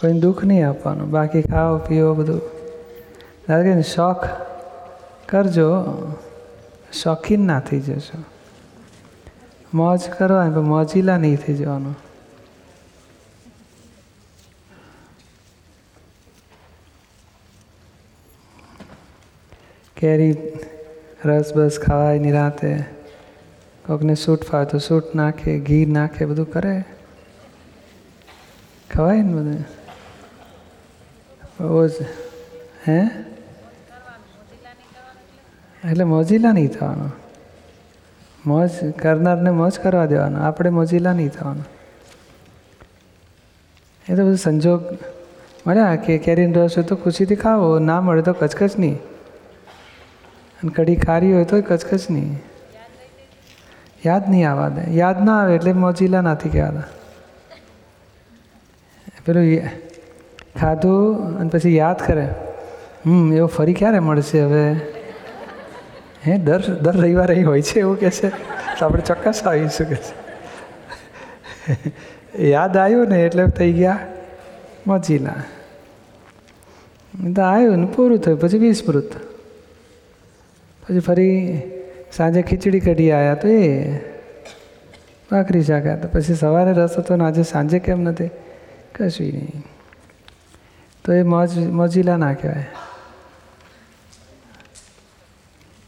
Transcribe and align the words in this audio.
કોઈને 0.00 0.20
દુઃખ 0.20 0.44
નહીં 0.44 0.68
આપવાનું. 0.68 1.10
બાકી 1.10 1.42
ખાઓ, 1.42 1.78
પીઓ 1.78 2.14
બધું. 2.14 2.40
ધારો 3.48 3.62
કે 3.62 3.82
શોખ 3.82 4.24
કરજો. 5.28 5.68
શોખીન 6.92 7.46
ના 7.46 7.60
થઈ 7.60 7.80
જશો. 7.80 8.22
મોજ 9.74 10.00
કરવાની 10.18 10.54
પણ 10.54 10.60
મોજીલા 10.60 11.16
નહીં 11.16 11.36
થઈ 11.36 11.54
જવાનું. 11.54 11.96
કેરી, 19.96 20.36
રસ 21.24 21.52
બસ 21.54 21.78
ખાવાય 21.86 22.18
નિરાતે 22.18 22.84
કોકને 23.86 24.14
સૂટ 24.14 24.44
ફાવે 24.44 24.64
તો 24.64 24.78
સૂટ 24.78 25.14
નાખે, 25.14 25.58
ઘી 25.58 25.86
નાખે, 25.86 26.24
બધું 26.24 26.50
કરે. 26.50 26.84
ખવાય 28.94 29.22
ને 29.22 29.32
બધું? 29.32 29.79
હે? 32.88 33.10
એટલે 35.90 36.04
મોજીલા 36.04 36.52
નહીં 36.52 36.68
થવાનું. 36.68 37.12
મોજ 38.46 38.70
કરનારને 39.02 39.50
મોજ 39.50 39.78
કરવા 39.78 40.06
દેવાનો. 40.06 40.42
આપણે 40.42 40.70
મોજીલા 40.70 41.12
નહીં 41.12 41.28
થવાનું. 41.28 41.64
એ 44.08 44.16
તો 44.16 44.22
બધું 44.24 44.36
સંજોગ. 44.36 44.84
મળ્યા 45.66 45.96
કે 45.96 46.18
કેરીનો 46.18 46.64
રસ 46.64 46.78
હોય 46.78 46.84
તો 46.84 46.96
ખુશીથી 46.96 47.36
ખાવો. 47.36 47.78
ના 47.78 48.00
મળે 48.00 48.22
તો 48.22 48.32
કચકચ 48.32 48.78
નહીં. 48.78 48.96
અને 50.62 50.70
કઢી 50.70 50.96
ખારી 50.96 51.34
હોય 51.34 51.44
તો 51.44 51.60
કચકચ 51.60 52.10
નહીં. 52.10 52.42
યાદ 54.06 54.30
નહીં 54.30 54.50
આવવા 54.50 54.68
દે. 54.68 54.94
યાદ 54.94 55.24
ના 55.24 55.40
આવે 55.40 55.54
એટલે 55.54 55.72
મોજીલા 55.72 56.20
નથી 56.20 56.48
કહેવાતા. 56.48 56.82
પેલું 59.26 59.44
ખાધું 60.58 61.16
અને 61.38 61.48
પછી 61.48 61.76
યાદ 61.76 61.98
કરે. 62.06 62.28
હમ, 63.06 63.32
એવો 63.32 63.46
ફરી 63.46 63.74
ક્યારે 63.74 63.98
મળશે 63.98 64.40
હવે? 64.40 64.72
હે, 66.26 66.38
દર 66.38 66.60
દર 66.60 66.96
રવિવારે 66.96 67.42
હોય 67.42 67.62
છે 67.62 67.80
એવું 67.80 68.00
કહે 68.00 68.10
છે? 68.10 68.28
તો 68.78 68.86
આપણે 68.86 69.02
ચોક્કસ 69.02 69.42
આવીશું 69.46 69.88
કે 69.88 69.96
છે. 69.96 70.20
યાદ 72.38 72.76
આવ્યું 72.76 73.08
ને 73.08 73.26
એટલે 73.26 73.46
થઈ 73.46 73.72
ગયા 73.72 73.98
મચીના 74.86 75.34
તો 77.36 77.42
આવ્યું 77.42 77.78
ને 77.78 77.86
પૂરું 77.86 78.18
થયું, 78.18 78.40
પછી 78.40 78.58
વિસ્મૃત. 78.58 79.12
પછી 80.88 80.98
ફરી 80.98 81.62
સાંજે 82.12 82.42
ખીચડી 82.42 82.80
કઢી 82.80 83.10
આવ્યા 83.10 83.34
તો 83.34 83.48
એ. 83.48 83.92
ભાખરી 85.30 85.62
શાક 85.62 86.02
તો. 86.02 86.08
પછી 86.12 86.34
સવારે 86.34 86.72
રસ 86.72 86.98
હતો 86.98 87.16
ને 87.16 87.24
આજે 87.24 87.42
સાંજે 87.42 87.78
કેમ 87.78 88.00
નથી? 88.00 88.26
કશું 88.94 89.26
નહીં. 89.26 89.64
તો 91.10 91.14
એ 91.14 91.22
મોજ 91.22 91.58
મોજીલા 91.58 92.16
ના 92.16 92.32
કહેવાય. 92.32 92.66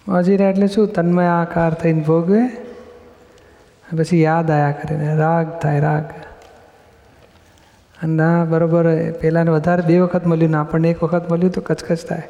મજીરા 0.09 0.49
એટલે 0.49 0.67
શું? 0.67 0.89
તન્મય 0.89 1.27
આકાર 1.27 1.75
થઈને 1.75 2.01
ભોગવે, 2.01 2.49
પછી 3.99 4.23
યાદ 4.23 4.51
આયા 4.51 4.71
કરીને 4.71 5.17
રાગ 5.17 5.59
થાય, 5.59 5.81
રાગ. 5.81 6.05
અને 8.03 8.15
ના, 8.15 8.45
બરાબર 8.45 9.13
પહેલાંને 9.13 9.51
વધારે 9.51 9.83
બે 9.83 9.99
વખત 9.99 10.27
મળ્યું 10.27 10.51
ને 10.51 10.57
આપણને 10.57 10.91
એક 10.91 11.03
વખત 11.03 11.33
મળ્યું 11.33 11.53
તો 11.53 11.61
કચકચ 11.61 12.07
થાય. 12.07 12.23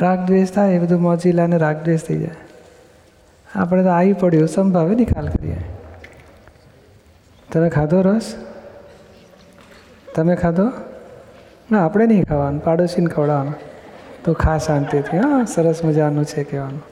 રાગ 0.00 0.18
દ્વેષ 0.18 0.50
થાય, 0.50 0.74
એ 0.74 0.78
બધું 0.78 1.00
મોજીલાને 1.00 1.56
રાગ 1.56 1.84
દ્વેષ 1.84 2.00
થઈ 2.00 2.18
જાય. 2.18 2.30
આપણે 3.54 3.82
તો 3.82 3.88
આવી 3.88 4.12
પડ્યું, 4.12 4.48
સંભાવે 4.48 4.94
નિકાલ 4.94 5.28
કરીએ. 5.28 5.56
તમે 7.52 7.68
ખાધો 7.68 8.02
રસ? 8.02 8.34
તમે 10.14 10.36
ખાધો? 10.36 10.89
ના, 11.72 11.84
આપણે 11.84 12.06
નહીં 12.06 12.24
ખાવાનું, 12.24 12.64
પાડોશીને 12.64 13.06
ખવડાવવાનું. 13.06 13.54
તો 14.24 14.32
ખા 14.32 14.58
શાંતિથી, 14.58 15.16
હા, 15.16 15.44
સરસ 15.44 15.84
મજાનું 15.84 16.24
છે 16.24 16.44
કહેવાનું. 16.44 16.82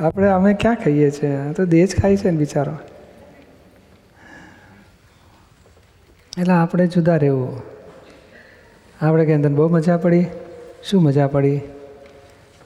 આપણે, 0.00 0.28
અમે 0.28 0.54
ક્યાં 0.54 0.74
ખાઈએ 0.74 1.10
છીએ 1.10 1.52
તો 1.52 1.64
દેહ 1.64 1.86
જ 1.86 2.00
ખાય 2.00 2.16
છે 2.16 2.30
ને 2.30 2.36
બિચારો. 2.36 2.72
એટલે 6.38 6.54
આપણે 6.54 6.86
જુદા 6.86 7.16
રહેવું. 7.16 7.62
આપણે 9.02 9.26
કે 9.26 9.36
બહુ 9.36 9.68
મજા 9.68 9.96
પડી. 9.96 10.26
શું 10.84 11.02
મજા 11.02 11.26
પડી? 11.26 11.60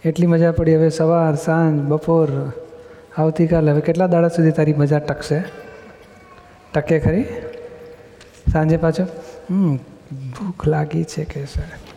એટલી 0.05 0.27
મજા 0.27 0.53
પડી 0.53 0.77
હવે 0.77 0.89
સવાર, 0.89 1.35
સાંજ, 1.35 1.81
બપોર, 1.81 2.53
આવતીકાલે. 3.19 3.73
હવે 3.73 3.81
કેટલા 3.81 4.07
દાડા 4.07 4.29
સુધી 4.29 4.51
તારી 4.51 4.73
મજા 4.73 4.99
ટકશે? 4.99 5.43
ટકે 6.75 6.99
ખરી? 6.99 7.25
સાંજે 8.53 8.77
પાછો? 8.77 9.03
હમ, 9.51 9.77
ભૂખ 10.13 10.69
લાગી 10.69 11.05
છે 11.05 11.25
કે 11.25 11.47
છે 11.47 11.89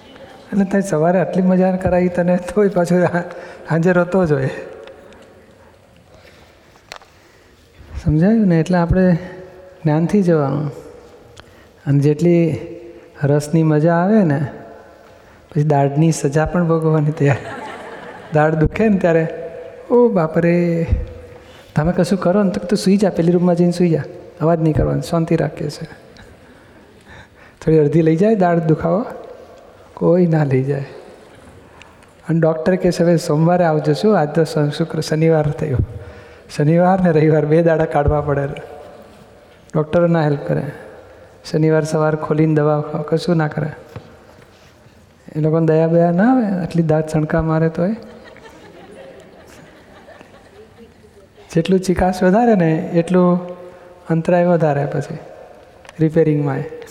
એટલે 0.51 0.65
તને 0.65 0.81
સવારે 0.81 1.19
આટલી 1.19 1.43
મજા 1.43 1.75
કરાવી 1.75 2.09
તને, 2.09 2.37
તોય 2.37 2.67
પાછો 2.67 3.05
સાંજે 3.69 3.91
રોતો 3.91 4.25
જ 4.25 4.31
હોય. 4.31 4.49
સમજાયું 8.03 8.47
ને? 8.47 8.59
એટલે 8.59 8.77
આપણે 8.77 9.13
જ્ઞાનથી 9.83 10.23
જવાનું. 10.23 10.71
અને 11.87 11.99
જેટલી 11.99 12.57
રસની 13.23 13.63
મજા 13.63 13.95
આવે 13.95 14.23
ને, 14.23 14.47
પછી 15.51 15.63
દાઢની 15.63 16.11
સજા 16.11 16.45
પણ 16.45 16.67
ભોગવવાની 16.67 17.11
ત્યારે. 17.11 17.45
દાઢ 18.33 18.55
દુખે 18.55 18.89
ને 18.89 18.97
ત્યારે, 18.97 19.27
ઓ 19.89 20.09
બાપરે. 20.09 20.87
તમે 21.75 21.91
કશું 21.91 22.19
કરો 22.19 22.43
ને 22.43 22.51
તો 22.51 22.59
તું 22.59 22.77
સૂઈ 22.77 22.97
જા, 22.97 23.09
પેલી 23.09 23.31
રૂમમાં 23.31 23.55
જઈને 23.55 23.71
સૂઈ 23.71 23.89
જા. 23.89 24.03
અવાજ 24.41 24.59
નહીં 24.59 24.75
કરવાનો, 24.75 25.01
શાંતિ 25.01 25.35
રાખીએ 25.35 25.69
છે 25.69 26.10
થોડી 27.61 27.79
અડધી 27.79 28.01
લઈ 28.01 28.15
જાય 28.15 28.35
દાઢ 28.35 28.59
દુખાવા? 28.59 29.05
કોઈ 29.93 30.25
ના 30.25 30.43
લઈ 30.43 30.63
જાય. 30.63 30.85
અને 32.29 32.39
ડૉક્ટર 32.39 32.75
કહે 32.75 32.91
છે, 32.91 33.03
હવે 33.03 33.17
સોમવારે 33.17 33.63
આવજો 33.63 33.93
છું 33.93 34.19
આજ 34.19 34.29
તો 34.29 34.43
શુક્ર, 34.69 34.99
શનિવાર 34.99 35.51
થયો. 35.51 35.77
શનિવાર 36.55 37.01
ને 37.01 37.11
રવિવાર 37.11 37.45
બે 37.45 37.61
દાડા 37.61 37.85
કાઢવા 37.85 38.21
પડે 38.21 38.47
ડૉક્ટરો 39.75 40.07
ના 40.07 40.23
હેલ્પ 40.23 40.39
કરે. 40.47 40.63
શનિવાર 41.51 41.83
સવાર 41.83 42.15
ખોલીને 42.15 42.55
દવા 42.55 42.81
કશું 42.81 43.37
ના 43.37 43.47
કરે. 43.47 43.69
એ 45.35 45.39
લોકોને 45.39 45.67
દયા 45.67 45.87
બયા 45.87 46.11
ના 46.11 46.33
આવે? 46.33 46.45
આટલી 46.45 46.83
દાંત 46.83 47.15
છણકા 47.15 47.41
મારે 47.41 47.69
તોય? 47.69 47.95
જેટલું 51.53 51.79
ચિકાસ 51.79 52.23
વધારે 52.23 52.55
ને 52.55 52.71
એટલું 52.93 53.57
અંતરાય 54.07 54.45
વધારે 54.45 54.85
પછી. 54.85 55.17
રિપેરિંગમાં 55.99 56.57
એ. 56.57 56.81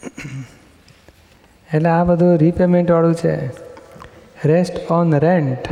એટલે 1.74 1.88
આ 1.88 2.04
બધું 2.04 2.36
રીપેમેન્ટવાળું 2.36 3.14
છે. 3.14 3.46
રેસ્ટ 4.44 4.90
ઓન 4.90 5.18
રેન્ટ 5.18 5.68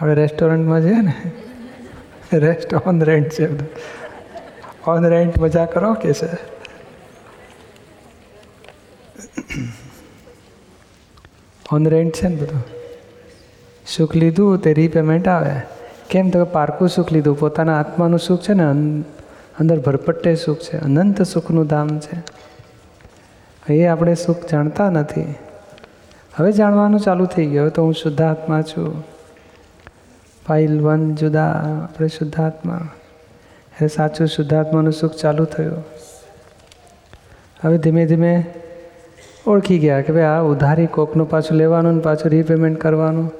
આપણે 0.00 0.14
રેસ્ટોરન્ટમાં 0.14 0.80
છે 0.80 0.90
ને 0.90 1.14
રેસ્ટ 2.32 2.74
ઓન 2.74 3.02
રેન્ટ 3.02 3.32
છે 3.32 3.46
બધું. 3.46 3.68
ઓન 4.86 5.06
રેન્ટ 5.06 5.38
મજા 5.38 5.64
કરો 5.64 5.94
કે 5.94 6.12
છે? 6.12 6.28
ઓન 11.72 11.88
રેન્ટ 11.88 12.14
છે 12.14 12.28
ને 12.28 12.36
બધું. 12.36 12.64
સુખ 13.96 14.16
લીધું 14.16 14.58
તે 14.58 14.72
રીપેમેન્ટ 14.72 15.28
આવે. 15.28 15.60
કેમ 16.10 16.30
તો 16.30 16.44
પારકું 16.44 16.88
સુખ 16.88 17.12
લીધું. 17.12 17.38
પોતાના 17.38 17.78
આત્માનું 17.78 18.18
સુખ 18.18 18.40
છે 18.40 18.54
ને 18.54 18.64
અંદર 19.60 19.80
ભરપટ્ટે 19.80 20.34
સુખ 20.34 20.58
છે. 20.58 20.76
અનંત 20.78 21.22
સુખનું 21.22 21.66
ધામ 21.66 21.98
છે. 21.98 22.39
એ 23.74 23.86
આપણે 23.86 24.14
સુખ 24.14 24.36
જાણતા 24.50 24.90
નથી. 24.90 25.34
હવે 26.34 26.52
જાણવાનું 26.52 27.00
ચાલુ 27.00 27.24
થઈ 27.24 27.46
ગયું. 27.46 27.70
તો 27.70 27.84
હું 27.84 27.94
શુદ્ધાત્મા 27.94 28.62
છું. 28.62 29.04
ફાઇલ 30.48 30.80
વન 30.80 31.14
જુદા, 31.14 31.48
આપણે 31.82 32.08
શુદ્ધાત્મા. 32.08 32.88
એટલે 33.72 33.88
સાચું 33.88 34.26
શુદ્ધાત્માનું 34.26 34.92
સુખ 34.92 35.12
ચાલુ 35.12 35.44
થયું. 35.44 35.84
હવે 37.64 37.78
ધીમે 37.78 38.06
ધીમે 38.06 38.44
ઓળખી 39.46 39.78
ગયા 39.78 40.00
કે 40.00 40.12
ભાઈ 40.12 40.22
આ 40.22 40.40
ઉધારી 40.40 40.86
કોકનું 40.86 41.30
પાછું 41.30 41.56
લેવાનું 41.56 41.94
ને 41.94 42.00
પાછું 42.00 42.30
રીપેમેન્ટ 42.30 42.80
કરવાનું. 42.80 43.32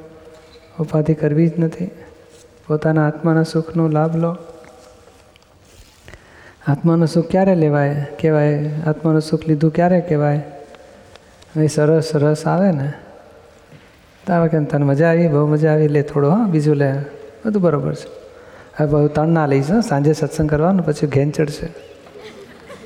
ઉપાધિ 0.80 1.14
કરવી 1.14 1.48
જ 1.48 1.58
નથી. 1.58 1.90
પોતાના 2.66 3.06
આત્માના 3.06 3.42
સુખનો 3.42 3.88
લાભ 3.88 4.16
લો. 4.16 4.36
આત્માનું 6.66 7.06
સુખ 7.06 7.30
ક્યારે 7.30 7.54
લેવાય? 7.54 8.06
કહેવાય, 8.20 8.70
આત્માનું 8.86 9.20
સુખ 9.20 9.48
લીધું 9.48 9.72
ક્યારે 9.72 10.00
કહેવાય? 10.00 10.42
એ 11.56 11.66
સરસ 11.66 12.16
રસ 12.16 12.46
આવે 12.46 12.72
ને. 12.72 12.92
તો 14.26 14.32
આવે 14.32 14.48
કે 14.48 14.60
તને 14.60 14.84
મજા 14.84 15.08
આવી? 15.08 15.28
બહુ 15.28 15.46
મજા 15.46 15.72
આવી. 15.72 15.88
લે 15.88 16.02
થોડું, 16.02 16.30
હા, 16.30 16.46
બીજું 16.46 16.76
લે. 16.76 16.94
બધું 17.46 17.62
બરાબર 17.62 17.94
છે. 17.94 18.08
હવે 18.76 18.88
બહુ 18.88 19.08
તણ 19.08 19.28
ના 19.28 19.46
લઈશ 19.46 19.72
સાંજે 19.72 20.12
સત્સંગ 20.12 20.50
કરવાનું, 20.50 20.86
પછી 20.86 21.06
ઘેન 21.06 21.30
ચડશે. 21.30 21.68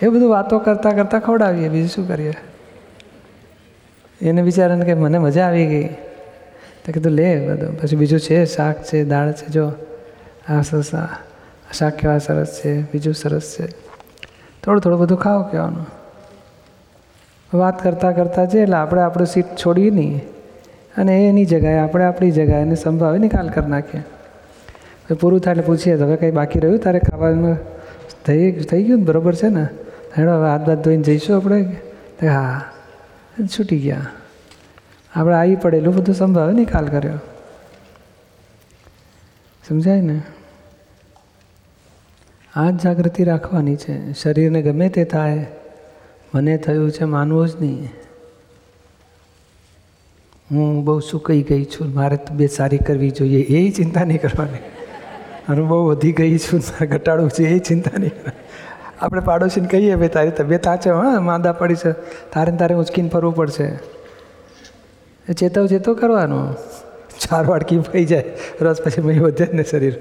એ 0.02 0.08
બધું 0.08 0.30
વાતો 0.30 0.58
કરતાં 0.58 0.94
કરતાં 0.94 1.20
ખવડાવીએ. 1.20 1.68
બીજું 1.68 1.88
શું 1.88 2.08
કરીએ? 2.08 2.34
એને 4.22 4.42
બિચારાને 4.42 4.84
કે 4.84 4.94
મને 4.94 5.18
મજા 5.18 5.46
આવી 5.46 5.66
ગઈ. 5.66 5.88
તો 6.84 6.92
કીધું, 6.92 7.12
લે 7.12 7.48
બધું. 7.48 7.80
પછી 7.80 7.96
બીજું 7.96 8.20
છે, 8.20 8.44
શાક 8.44 8.82
છે, 8.82 9.04
દાળ 9.04 9.32
છે, 9.32 9.46
જો. 9.46 9.72
આ 10.48 10.60
સસા 10.60 11.08
શાક 11.72 11.96
કેવા 11.96 12.18
સરસ 12.18 12.60
છે, 12.64 12.82
બીજું 12.82 13.14
સરસ 13.14 13.56
છે. 13.58 13.66
થોડું 14.64 14.80
થોડું 14.80 14.98
બધું 14.98 15.18
ખાઓ 15.18 15.42
કહેવાનું. 15.42 15.86
વાત 17.54 17.82
કરતાં 17.82 18.16
કરતાં 18.16 18.46
છે 18.46 18.58
એટલે 18.58 18.76
આપણે 18.76 19.02
આપણું 19.02 19.26
સીટ 19.26 19.44
છોડીએ 19.46 19.90
નહીં. 19.90 20.20
અને 20.96 21.28
એની 21.28 21.44
જગાએ 21.44 21.78
આપણે 21.78 22.04
આપણી 22.04 22.30
જગાએ 22.30 22.62
એને 22.62 22.74
સંભાવે 22.74 23.18
નિકાલ 23.18 23.48
કરી 23.48 23.66
નાખીએ. 23.66 25.14
પૂરું 25.14 25.40
થાય 25.40 25.52
એટલે 25.52 25.64
પૂછીએ 25.64 25.94
હવે 25.94 26.16
કંઈ 26.16 26.30
બાકી 26.30 26.60
રહ્યું? 26.60 26.78
તારે 26.78 26.98
ખાવાનું 26.98 27.56
થઈ 28.26 28.52
થઈ 28.52 28.84
ગયું 28.84 28.98
ને? 28.98 29.04
બરાબર 29.04 29.34
છે 29.34 29.48
ને? 29.48 29.68
હેડો, 30.18 30.32
હવે 30.32 30.48
હાથ 30.48 30.60
બાદ 30.60 30.82
ધોઈને 30.82 31.02
જઈશું 31.02 31.36
આપણે. 31.36 31.76
હા 32.28 32.64
છૂટી 33.40 33.78
ગયા. 33.78 34.06
આપણે 35.16 35.34
આવી 35.34 35.56
પડેલું 35.56 35.94
બધું 35.94 36.14
સંભાવે 36.14 36.52
નિકાલ 36.52 36.86
કર્યો. 36.86 37.12
સમજાય 39.68 40.00
ને? 40.00 40.22
આ 42.56 42.70
જ 42.70 42.80
જાગૃતિ 42.80 43.24
રાખવાની 43.24 43.76
છે. 43.76 44.12
શરીરને 44.12 44.62
ગમે 44.62 44.88
તે 44.88 45.04
થાય, 45.04 45.46
મને 46.34 46.56
થયું 46.56 46.90
છે 46.90 47.04
માનવું 47.04 47.48
જ 47.48 47.52
નહીં. 47.60 47.88
હું 50.50 50.84
બહુ 50.84 51.00
સુકાઈ 51.00 51.42
ગઈ 51.42 51.64
છું. 51.64 51.94
મારે 51.94 52.16
તબિયત 52.16 52.50
સારી 52.50 52.78
કરવી 52.78 53.10
જોઈએ. 53.10 53.42
એ 53.42 53.70
ચિંતા 53.70 54.04
નહીં 54.04 54.20
કરવાની. 54.20 54.58
અને 55.48 55.62
બહુ 55.62 55.86
વધી 55.86 56.12
ગઈ 56.12 56.38
છું. 56.38 56.86
ઘટાડું 56.86 57.30
છે. 57.30 57.44
એ 57.44 57.58
ચિંતા 57.58 57.90
નહીં 57.98 58.10
કરવાની. 58.10 58.44
આપણે 59.00 59.20
પાડોશીને 59.20 59.68
કહીએ, 59.68 59.94
ભાઈ, 59.94 60.08
તારી 60.08 60.30
તબિયત 60.30 60.68
આ 60.68 60.76
છે? 60.76 60.90
હા, 60.90 61.20
માંદા 61.20 61.52
પડી 61.52 61.74
છે. 61.74 61.92
તારે 62.34 62.52
ને 62.52 62.58
તારે 62.58 62.74
ઉચકીને 62.74 63.08
ફરવું 63.08 63.34
પડશે. 63.34 63.64
એ 65.28 65.32
ચેતવ 65.32 65.66
ચેતો 65.66 65.94
કરવાનું. 65.94 66.54
ચાર 67.20 67.46
વાડકી 67.46 67.78
ફઈ 67.78 68.04
જાય. 68.04 68.24
રસ 68.60 68.82
પછી 68.82 69.02
મહી 69.02 69.18
વધે 69.18 69.46
જ 69.46 69.54
ને 69.54 69.62
શરીર. 69.62 69.96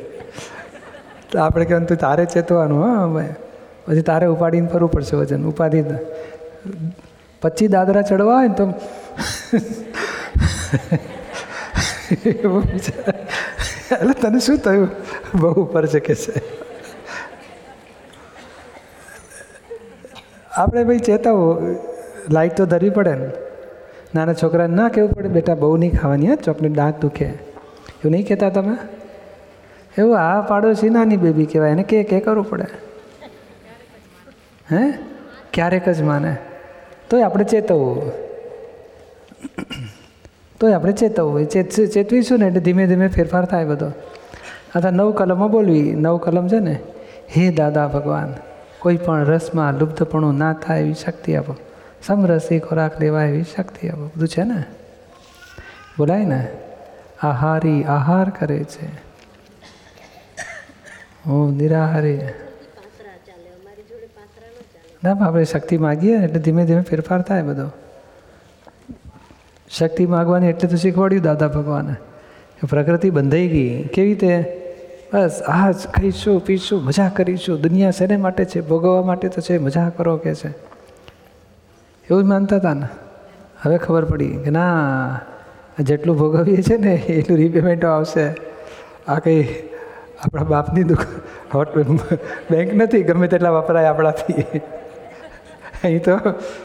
તો 1.33 1.39
આપણે 1.43 1.65
કહેવાનું 1.69 1.89
તું 1.91 1.99
તારે 2.05 2.23
ચેતવાનું, 2.33 2.81
હા 2.85 3.27
પછી 3.85 4.05
તારે 4.09 4.25
ઉપાડીને 4.33 4.69
ફરવું 4.73 4.91
પડશે 4.95 5.15
વજન 5.21 5.41
ઉપાધિ 5.51 5.79
પચીસ 7.41 7.69
દાદરા 7.75 8.03
ચડવા 8.09 8.37
હોય 8.39 8.49
ને 8.51 8.55
તો 8.59 8.65
એટલે 13.93 14.13
તને 14.21 14.39
શું 14.45 14.57
થયું? 14.65 14.89
બહુ 15.41 15.49
ઉપર 15.63 15.83
છે 15.93 15.99
કે 16.07 16.15
છે. 16.21 16.33
આપણે 20.59 20.81
ભાઈ 20.87 21.03
ચેતાવું, 21.07 21.77
લાઈટ 22.35 22.55
તો 22.57 22.63
ધરવી 22.71 22.93
પડે 22.97 23.13
ને. 23.21 23.27
નાના 24.15 24.39
છોકરાને 24.41 24.75
ના 24.79 24.89
કહેવું 24.95 25.13
પડે, 25.17 25.29
બેટા 25.37 25.57
બહુ 25.61 25.75
નહીં 25.83 25.93
ખાવાની, 25.99 26.29
હા 26.31 26.43
ચોકલેટ 26.47 26.75
દાંત 26.81 26.97
દુખે. 27.05 27.27
એવું 27.27 28.11
નહીં 28.15 28.27
કહેતા 28.29 28.51
તમે? 28.57 28.75
એવું 29.97 30.19
આ 30.19 30.41
પાડોશી 30.41 30.89
નાની 30.89 31.17
બેબી 31.17 31.45
કહેવાય. 31.45 31.71
એને 31.71 31.83
કે 31.83 32.03
કે 32.03 32.19
કરવું 32.19 32.49
પડે? 32.49 32.65
હે? 34.71 34.93
ક્યારેક 35.53 35.89
જ 35.89 36.01
માને. 36.01 36.37
તોય 37.09 37.23
આપણે 37.23 37.43
ચેતવવું 37.43 38.11
તોય 40.59 40.73
આપણે 40.73 40.91
ચેતવવું 40.91 41.45
ચેત 41.45 41.69
ચેતવીશું 41.69 42.39
ને 42.39 42.47
એટલે 42.47 42.59
ધીમે 42.59 42.87
ધીમે 42.87 43.07
ફેરફાર 43.07 43.45
થાય 43.45 43.65
બધો. 43.65 43.91
અથવા 44.75 44.91
નવ 44.91 45.11
કલમો 45.11 45.47
બોલવી. 45.47 45.91
નવ 45.91 46.17
કલમ 46.17 46.47
છે 46.47 46.59
ને? 46.59 46.79
હે 47.37 47.51
દાદા 47.51 47.87
ભગવાન, 47.87 48.33
કોઈ 48.79 48.97
પણ 48.97 49.25
રસમાં 49.25 49.73
લુપ્તપણું 49.73 50.37
ના 50.37 50.53
થાય 50.53 50.81
એવી 50.81 50.93
શક્તિ 50.93 51.35
આપો. 51.35 51.55
સમરસી 52.03 52.59
ખોરાક 52.59 53.01
લેવાય 53.01 53.29
એવી 53.29 53.43
શક્તિ 53.43 53.89
આપો. 53.89 54.05
બધું 54.05 54.27
છે 54.27 54.43
ને? 54.43 54.63
બોલાય 55.97 56.25
ને? 56.25 56.47
આહારી 57.21 57.83
આહાર 57.83 58.29
કરે 58.29 58.63
છે. 58.63 59.02
હું 61.27 61.57
નિરાહારી. 61.57 62.19
ના 65.03 65.11
આપણે 65.25 65.43
શક્તિ 65.43 65.77
માગીએ 65.77 66.15
એટલે 66.15 66.39
ધીમે 66.39 66.65
ધીમે 66.65 66.81
ફેરફાર 66.81 67.21
થાય 67.21 67.43
બધો. 67.43 67.71
શક્તિ 69.69 70.05
માગવાની 70.05 70.47
એટલે 70.47 70.69
તો 70.69 70.75
શીખવાડ્યું 70.75 71.23
દાદા 71.23 71.47
ભગવાને. 71.47 71.95
પ્રકૃતિ 72.69 73.09
બંધાઈ 73.09 73.47
ગઈ. 73.47 73.83
કેવી 73.83 74.07
રીતે? 74.07 74.61
બસ 75.13 75.41
આ 75.47 75.71
જ 75.71 75.75
ખાઈશું, 75.75 76.45
પીશું, 76.45 76.83
મજા 76.83 77.09
કરીશું. 77.09 77.61
દુનિયા 77.61 77.91
શેને 77.91 78.17
માટે 78.17 78.45
છે? 78.45 78.61
ભોગવવા 78.61 79.03
માટે 79.03 79.27
તો 79.29 79.41
છે, 79.41 79.57
મજા 79.57 79.89
કરો 79.89 80.17
કે 80.17 80.35
છે? 80.35 80.47
એવું 82.09 82.23
જ 82.23 82.25
માનતા 82.25 82.55
હતા 82.55 82.73
ને? 82.73 82.87
હવે 83.61 83.77
ખબર 83.77 84.05
પડી 84.05 84.37
કે 84.37 84.49
ના 84.49 85.19
જેટલું 85.79 86.17
ભોગવીએ 86.17 86.61
છીએ 86.61 86.77
ને, 86.77 86.93
એટલું 86.93 87.37
રીપેમેન્ટો 87.37 87.87
આવશે. 87.87 88.35
આ 89.07 89.19
કંઈ 89.19 89.47
આપણા 90.23 90.43
બાપની 90.43 90.83
દુકાન 90.83 91.21
હોટ 91.53 91.77
બેંક 92.51 92.73
નથી, 92.73 93.03
ગમે 93.03 93.27
તેટલા 93.27 93.49
વપરાય 93.49 93.85
આપણાથી. 93.85 94.33
અહીં 95.83 96.03
તો 96.03 96.19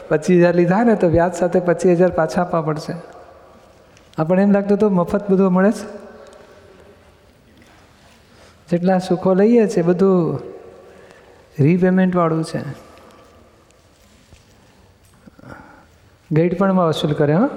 પચીસ 0.09 0.39
હજાર 0.39 0.55
લીધા 0.55 0.83
ને 0.83 0.95
તો 0.95 1.07
વ્યાજ 1.07 1.33
સાથે 1.33 1.59
પચીસ 1.59 1.97
હજાર 1.97 2.09
પાછા 2.09 2.41
આપવા 2.41 2.61
પડશે. 2.61 2.93
આપણને 4.17 4.43
એમ 4.43 4.51
લાગતું 4.51 4.77
તો 4.77 4.89
મફત 4.89 5.31
બધું 5.31 5.51
મળે 5.51 5.71
છે? 5.71 6.09
જેટલા 8.71 8.99
સુખો 8.99 9.33
લઈએ 9.33 9.67
છીએ, 9.67 9.83
બધું 9.83 10.39
રીપેમેન્ટવાળું 11.59 12.43
છે. 12.43 12.59
ગેડપણમાં 16.31 16.87
વસૂલ 16.87 17.13
કરે, 17.13 17.33
હા. 17.33 17.49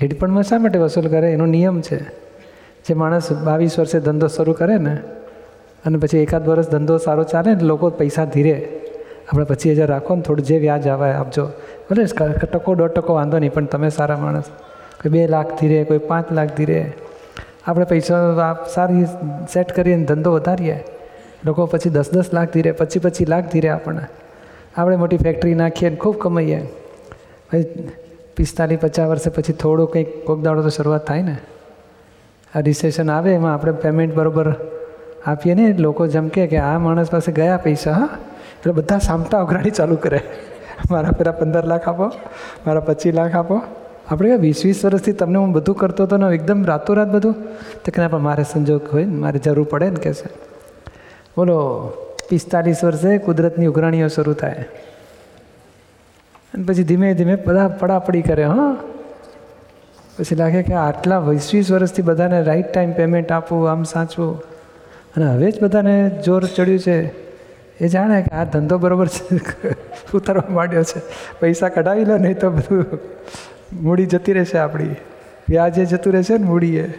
ગેડપણમાં 0.00 0.42
શા 0.42 0.58
માટે 0.58 0.78
વસૂલ 0.78 1.08
કરે? 1.08 1.32
એનો 1.32 1.46
નિયમ 1.46 1.80
છે. 1.80 2.22
જે 2.88 2.94
માણસ 2.94 3.32
બાવીસ 3.32 3.78
વર્ષે 3.78 4.00
ધંધો 4.00 4.26
શરૂ 4.26 4.52
કરે 4.52 4.76
ને, 4.78 4.94
અને 5.84 5.98
પછી 5.98 6.18
એકાદ 6.18 6.48
વર્ષ 6.48 6.68
ધંધો 6.68 6.98
સારો 6.98 7.22
ચાલે 7.22 7.54
ને, 7.54 7.62
લોકો 7.62 7.90
પૈસા 7.90 8.24
ધીરે. 8.24 8.56
આપણે 9.28 9.44
પચીસ 9.44 9.72
હજાર 9.72 9.88
રાખો 9.88 10.14
ને, 10.14 10.22
થોડું 10.22 10.46
જે 10.46 10.58
વ્યાજ 10.58 10.88
આવે 10.88 11.12
આપજો 11.12 11.44
ભલે 11.90 12.04
ટકો 12.46 12.74
દોઢ 12.74 12.90
ટકો 12.90 13.14
વાંધો 13.14 13.38
નહીં, 13.38 13.52
પણ 13.52 13.64
તમે 13.64 13.88
સારા 13.88 14.16
માણસ. 14.16 14.44
કોઈ 15.02 15.10
બે 15.10 15.26
લાખ 15.26 15.60
ધીરે, 15.60 15.84
કોઈ 15.84 15.98
પાંચ 15.98 16.32
લાખ 16.32 16.56
ધીરે. 16.56 16.92
આપણે 17.66 17.84
પૈસા 17.84 18.58
સારી 18.74 19.04
સેટ 19.52 19.72
કરીને 19.72 20.04
ધંધો 20.04 20.32
વધારીએ. 20.32 20.84
લોકો 21.46 21.66
પછી 21.66 21.90
દસ 21.90 22.10
દસ 22.10 22.24
લાખ 22.32 22.52
ધીરે 22.52 22.72
પચીસ 22.72 23.02
પચીસ 23.02 23.28
લાખ 23.28 23.52
ધીરે 23.52 23.68
આપણને. 23.68 24.04
આપણે 24.76 24.96
મોટી 24.96 25.16
ફેક્ટરી 25.16 25.54
નાખીએ 25.54 25.90
ને, 25.90 25.96
ખૂબ 25.96 26.18
કમાઈએ. 26.18 26.60
પછી 27.50 27.88
પિસ્તાલીસ 28.36 28.78
પચાસ 28.78 29.08
વર્ષે 29.08 29.30
પછી 29.30 29.52
થોડું 29.52 29.90
કંઈક 29.90 30.26
કોક 30.26 30.40
દાડો 30.40 30.62
તો 30.62 30.68
શરૂઆત 30.68 31.06
થાય 31.06 31.22
ને. 31.22 31.36
આ 32.56 32.60
રિસેશન 32.60 33.10
આવે, 33.10 33.34
એમાં 33.34 33.54
આપણે 33.54 33.72
પેમેન્ટ 33.72 34.14
બરાબર 34.14 34.54
આપીએ 35.26 35.54
ને, 35.54 35.72
લોકો 35.72 36.06
જમકે 36.06 36.46
કે 36.46 36.56
આ 36.56 36.78
માણસ 36.78 37.10
પાસે 37.10 37.32
ગયા 37.32 37.56
પૈસા, 37.56 37.92
હા? 37.92 38.08
એટલે 38.50 38.72
બધા 38.72 38.98
સામટા 38.98 39.40
અઘરાણી 39.40 39.70
ચાલુ 39.70 39.96
કરે. 39.96 40.20
મારા 40.90 41.10
પેલા 41.10 41.32
પંદર 41.32 41.64
લાખ 41.64 41.88
આપો, 41.88 42.04
મારા 42.66 42.80
પચીસ 42.80 43.14
લાખ 43.14 43.36
આપો. 43.36 43.60
આપણે 44.08 44.36
વીસ 44.36 44.64
વીસ 44.64 44.84
વર્ષથી 44.84 45.12
તમને 45.12 45.38
હું 45.38 45.52
બધું 45.52 45.76
કરતો 45.76 46.02
હતો 46.02 46.16
ને 46.16 46.34
એકદમ 46.34 46.64
રાતોરાત 46.64 47.08
બધું. 47.08 47.32
તો 47.84 47.92
કે 47.94 48.06
પણ 48.06 48.18
મારે 48.18 48.42
સંજોગ 48.42 48.80
હોય 48.92 49.04
ને 49.04 49.14
મારે 49.14 49.38
જરૂર 49.38 49.66
પડે 49.70 49.90
ને 49.90 49.96
કહેશે 49.96 50.28
બોલો, 51.36 51.56
પિસ્તાલીસ 52.28 52.84
વર્ષે 52.84 53.18
કુદરતની 53.18 53.66
ઉઘરાણીઓ 53.66 54.08
શરૂ 54.08 54.32
થાય. 54.32 54.64
અને 56.54 56.64
પછી 56.64 56.82
ધીમે 56.82 57.14
ધીમે 57.14 57.36
બધા 57.36 57.68
પડાપડી 57.68 58.22
કરે, 58.22 58.44
હા? 58.44 58.76
પછી 60.18 60.34
લાગે 60.34 60.62
કે 60.62 60.74
આટલા 60.74 61.18
વીસ 61.18 61.70
વર્ષથી 61.70 62.02
બધાને 62.02 62.42
રાઈટ 62.42 62.72
ટાઈમ 62.72 62.92
પેમેન્ટ 62.92 63.32
આપવું, 63.32 63.70
આમ 63.70 63.82
સાચવું. 63.82 64.42
અને 65.16 65.26
હવે 65.26 65.50
જ 65.50 65.62
બધાને 65.62 66.10
જોર 66.24 66.44
ચડ્યું 66.44 66.78
છે. 66.78 67.22
એ 67.78 67.88
જાણે 67.88 68.22
કે 68.22 68.36
આ 68.36 68.44
ધંધો 68.44 68.78
બરાબર 68.78 69.08
છે, 69.08 69.36
ઉતારવા 70.14 70.54
માંડ્યો 70.54 70.82
છે. 70.82 71.00
પૈસા 71.40 71.68
કઢાવી 71.68 72.04
લો, 72.04 72.16
નહીં 72.16 72.38
તો 72.38 72.50
બધું 72.50 72.84
મૂડી 73.72 74.06
જતી 74.06 74.32
રહેશે 74.32 74.58
આપણી. 74.58 74.94
વ્યાજે 75.48 75.84
જતું 75.84 76.12
રહેશે 76.12 76.38
ને 76.38 76.44
મૂડીએ 76.44 76.94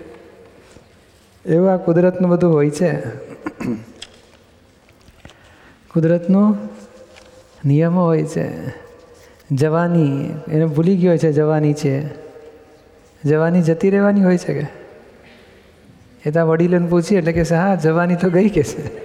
એવું 1.46 1.74
આ 1.74 1.78
કુદરતનું 1.78 2.32
બધું 2.32 2.54
હોય 2.54 2.70
છે. 2.70 3.10
કુદરતનું 5.94 6.58
નિયમો 7.66 8.04
હોય 8.04 8.24
છે. 8.24 8.68
જવાની, 9.52 10.30
એને 10.52 10.66
ભૂલી 10.66 10.98
ગયો 10.98 11.18
છે 11.18 11.32
જવાની 11.32 11.74
છે. 11.74 12.23
જવાની 13.26 13.62
જતી 13.62 13.90
રહેવાની 13.90 14.24
હોય 14.24 14.38
છે 14.38 14.62
કે? 14.62 14.68
એ 16.26 16.32
તો 16.32 16.40
વડીલોને 16.40 16.88
પૂછી 16.88 17.16
એટલે 17.16 17.32
કે 17.32 17.56
હા, 17.56 17.76
જવાની 17.76 18.16
તો 18.16 18.30
ગઈ 18.30 18.50
કે 18.50 18.64
છે. 18.64 19.04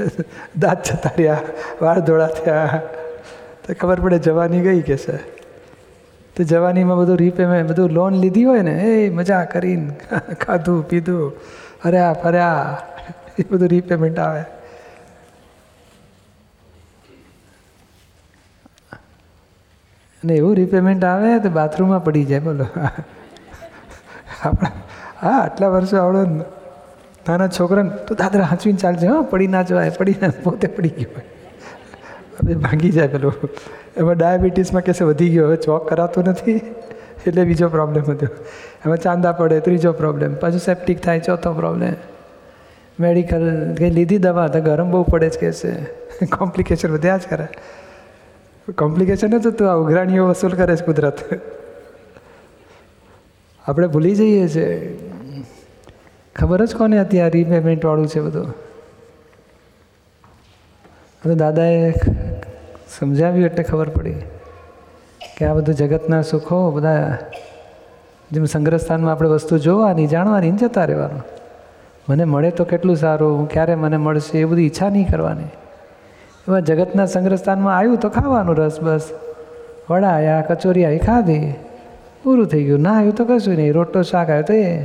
દાંત 0.58 0.84
જતા 0.84 1.10
રહ્યા, 1.18 1.40
વાળ 1.82 2.00
ધોળા 2.00 2.26
થયા. 2.26 2.80
તો 3.66 3.74
ખબર 3.74 4.00
પડે 4.00 4.18
જવાની 4.18 4.60
ગઈ 4.60 4.80
કે 4.80 4.96
છે. 4.96 5.16
તો 6.36 6.42
જવાનીમાં 6.42 6.98
બધું 6.98 7.16
રીપેમેન્ટ 7.16 7.70
બધું 7.70 7.90
લોન 7.90 8.14
લીધી 8.14 8.44
હોય 8.44 8.62
ને, 8.62 8.72
એ 8.72 9.10
મજા 9.10 9.44
કરીને 9.44 9.90
ખાધું, 10.40 10.88
પીધું. 10.88 11.32
હર્યા 11.84 12.12
ફર્યા 12.12 12.82
એ 13.38 13.42
બધું 13.50 13.68
રીપેમેન્ટ 13.68 14.18
આવે. 14.18 14.44
અને 20.24 20.34
એવું 20.34 20.54
રિપેમેન્ટ 20.54 21.04
આવે 21.04 21.38
તો 21.38 21.50
બાથરૂમમાં 21.50 22.04
પડી 22.04 22.24
જાય, 22.24 22.40
બોલો. 22.40 22.66
આપણા 24.44 24.70
હા, 25.22 25.38
આટલા 25.40 25.68
વર્ષો 25.68 25.96
આવડો 25.96 26.24
નાના 27.28 27.48
છોકરાને 27.48 27.90
તો 28.08 28.14
દાદરા 28.14 28.44
હાંચવીને 28.44 28.78
ચાલજે, 28.78 29.06
હા, 29.06 29.22
પડી 29.22 29.46
ના 29.46 29.62
જવાય, 29.62 29.90
પડી 29.90 30.14
ના 30.22 30.28
પોતે 30.42 30.68
પડી 30.68 30.88
ગયો 30.88 31.22
હવે 32.42 32.54
ભાંગી 32.54 32.90
જાય 32.90 33.06
પેલું. 33.06 33.34
એમાં 33.96 34.14
ડાયાબિટીસમાં 34.14 34.82
કહેશે 34.82 35.04
વધી 35.04 35.28
ગયો, 35.28 35.46
હવે 35.46 35.56
ચોક 35.56 35.88
કરાતો 35.88 36.22
નથી. 36.22 36.60
એટલે 37.26 37.44
બીજો 37.44 37.68
પ્રોબ્લેમ 37.68 38.04
હતો. 38.08 38.26
એમાં 38.86 38.96
ચાંદા 38.96 39.32
પડે, 39.32 39.60
ત્રીજો 39.60 39.92
પ્રોબ્લેમ 39.92 40.34
પાછું 40.34 40.58
સેપ્ટિક 40.58 41.02
થાય, 41.02 41.20
ચોથો 41.20 41.52
પ્રોબ્લેમ 41.52 41.94
મેડિકલ 43.00 43.74
કંઈ 43.78 43.90
લીધી 43.90 44.18
દવા? 44.18 44.46
તો 44.48 44.60
ગરમ 44.60 44.90
બહુ 44.90 45.02
પડે 45.02 45.28
જ 45.30 45.38
કહેશે 45.38 45.70
કોમ્પ્લિકેશન 46.26 46.90
વધ્યા 46.92 47.16
જ 47.16 47.20
કરે. 47.30 47.46
કોમ્પ્લિકેશન 48.68 49.38
જ 49.38 49.46
હતું, 49.46 49.70
આ 49.70 49.74
ઉઘરાણીઓ 49.74 50.26
વસૂલ 50.28 50.52
કરે 50.52 50.76
છે 50.76 50.84
કુદરત. 50.84 51.18
આપણે 53.68 53.86
ભૂલી 53.86 54.14
જઈએ 54.14 54.48
છીએ 54.48 54.98
ખબર 56.36 56.66
જ 56.66 56.76
કોને 56.76 57.00
હતી 57.00 57.20
આ 57.20 57.28
રીપેમેન્ટવાળું 57.28 58.08
છે 58.08 58.20
બધું? 58.20 58.50
અને 61.24 61.34
દાદાએ 61.34 61.92
સમજાવ્યું 62.98 63.46
એટલે 63.46 63.62
ખબર 63.62 63.88
પડી 63.88 64.14
કે 65.38 65.44
આ 65.44 65.54
બધું 65.54 65.74
જગતના 65.74 66.22
સુખો 66.22 66.70
બધા 66.70 67.18
જેમ 68.32 68.44
સંગ્રહસ્થાનમાં 68.44 69.12
આપણે 69.12 69.28
વસ્તુ 69.28 69.58
જોવાની, 69.58 70.06
જાણવાની 70.06 70.50
જતા 70.50 70.84
રહેવાનું. 70.84 71.22
મને 72.08 72.24
મળે 72.24 72.50
તો 72.50 72.64
કેટલું 72.64 72.96
સારું 72.96 73.48
ક્યારે 73.48 73.74
મને 73.74 73.96
મળશે 73.96 74.38
એ 74.38 74.44
બધી 74.44 74.66
ઈચ્છા 74.66 74.88
નહીં 74.88 75.08
કરવાની. 75.10 75.50
એવા 76.50 76.60
જગતના 76.60 77.06
સંગ્રહસ્થાનમાં 77.06 77.76
આવ્યું 77.76 77.96
તો 77.96 78.08
ખાવાનું 78.08 78.56
રસ 78.56 78.80
બસ. 78.80 79.10
વડા 79.90 80.08
આવ્યા 80.08 80.40
કચોરી 80.40 80.84
આવી 80.84 80.98
ખાધી. 80.98 81.54
પૂરું 82.24 82.46
થઈ 82.46 82.64
ગયું. 82.64 82.80
ના 82.80 82.98
આવ્યું 82.98 83.14
તો 83.14 83.24
કશું 83.24 83.54
નહીં. 83.54 83.72
રોટલો, 83.72 84.02
શાક 84.02 84.30
આવ્યો 84.30 84.42
તો 84.42 84.52
એ. 84.52 84.84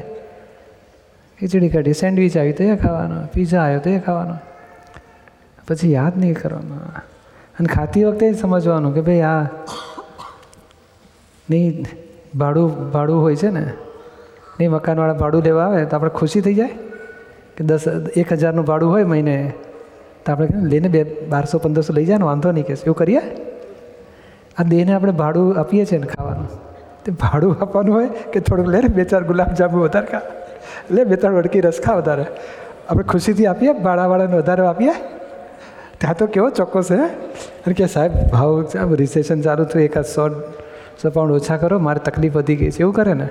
ખીચડી 1.40 1.70
કાઢી, 1.70 1.94
સેન્ડવિચ 1.94 2.38
આવી 2.38 2.54
તો 2.54 2.64
એ 2.64 2.76
ખાવાનો. 2.76 3.28
પીઝા 3.34 3.62
આવ્યો 3.62 3.80
તો 3.80 3.90
એ 3.90 4.00
ખાવાનો. 4.00 4.38
પછી 5.68 5.92
યાદ 5.92 6.18
નહીં 6.18 6.34
કરવાનું. 6.34 6.78
અને 7.60 7.68
ખાતી 7.68 8.04
વખતે 8.04 8.34
સમજવાનું 8.34 8.96
કે 8.96 9.02
ભાઈ 9.02 9.22
આ 9.22 9.42
નહીં, 11.50 11.86
ભાડું 12.36 12.92
ભાડું 12.92 13.22
હોય 13.22 13.36
છે 13.36 13.50
ને, 13.50 13.62
નહીં 14.60 14.72
મકાનવાળા 14.72 15.14
ભાડું 15.14 15.44
લેવા 15.44 15.66
આવે 15.66 15.86
તો 15.86 15.96
આપણે 15.96 16.10
ખુશી 16.10 16.42
થઈ 16.42 16.54
જાય? 16.54 16.68
કે 17.58 17.64
દસ, 17.64 17.88
એક 18.16 18.34
હજારનું 18.34 18.66
ભાડું 18.66 18.92
હોય 18.92 19.04
મહિને. 19.04 19.54
તો 20.26 20.32
આપણે 20.32 20.48
લઈને 20.62 20.88
બે 20.88 21.04
બારસો 21.04 21.58
પંદરસો 21.58 21.94
લઈ 21.94 22.06
જાય 22.06 22.18
ને 22.18 22.26
વાંધો 22.26 22.52
નહીં 22.52 22.66
કે 22.66 22.74
એવું 22.74 22.96
કરીએ? 22.96 23.20
આ 24.58 24.64
દેહને 24.64 24.94
આપણે 24.94 25.12
ભાડું 25.12 25.60
આપીએ 25.60 25.86
છીએ 25.86 26.00
ને 26.00 26.08
ખાવાનું. 26.08 26.50
તે 27.06 27.12
ભાડું 27.12 27.58
આપવાનું 27.62 27.96
હોય 27.96 28.08
કે 28.08 28.40
થોડુંક, 28.40 28.68
લે 28.68 28.82
બે 28.82 29.04
ચાર 29.04 29.24
ગુલાબજાંબુ 29.24 29.80
વધારે 29.80 30.06
ખા. 30.06 30.22
લે, 30.92 31.04
બે 31.04 31.16
ત્રણ 31.16 31.34
વડકી 31.34 31.62
રસ 31.62 31.82
ખા 31.86 31.94
વધારે. 31.94 32.26
આપણે 32.90 33.04
ખુશીથી 33.04 33.46
આપીએ, 33.46 33.74
ભાડાવાળાને 33.74 34.38
વધારે 34.38 34.66
આપીએ. 34.66 34.94
ત્યાં 35.98 36.18
તો 36.18 36.26
કેવો 36.26 36.50
ચોક્કસ 36.50 36.92
હે. 36.92 36.98
અને 37.66 37.74
કે 37.74 37.86
સાહેબ, 37.86 38.12
ભાવ 38.32 38.66
આમ 38.82 38.94
રિસેશન 38.94 39.42
ચાલુ 39.42 39.64
થયું 39.64 39.86
એકાદ 39.86 40.06
સો 40.06 40.30
સો 41.02 41.10
પાઉન્ડ 41.10 41.34
ઓછા 41.34 41.58
કરો, 41.58 41.80
મારે 41.80 42.00
તકલીફ 42.00 42.36
વધી 42.36 42.56
ગઈ 42.56 42.72
છે. 42.72 42.80
એવું 42.80 42.94
કરે 42.94 43.14
ને? 43.14 43.28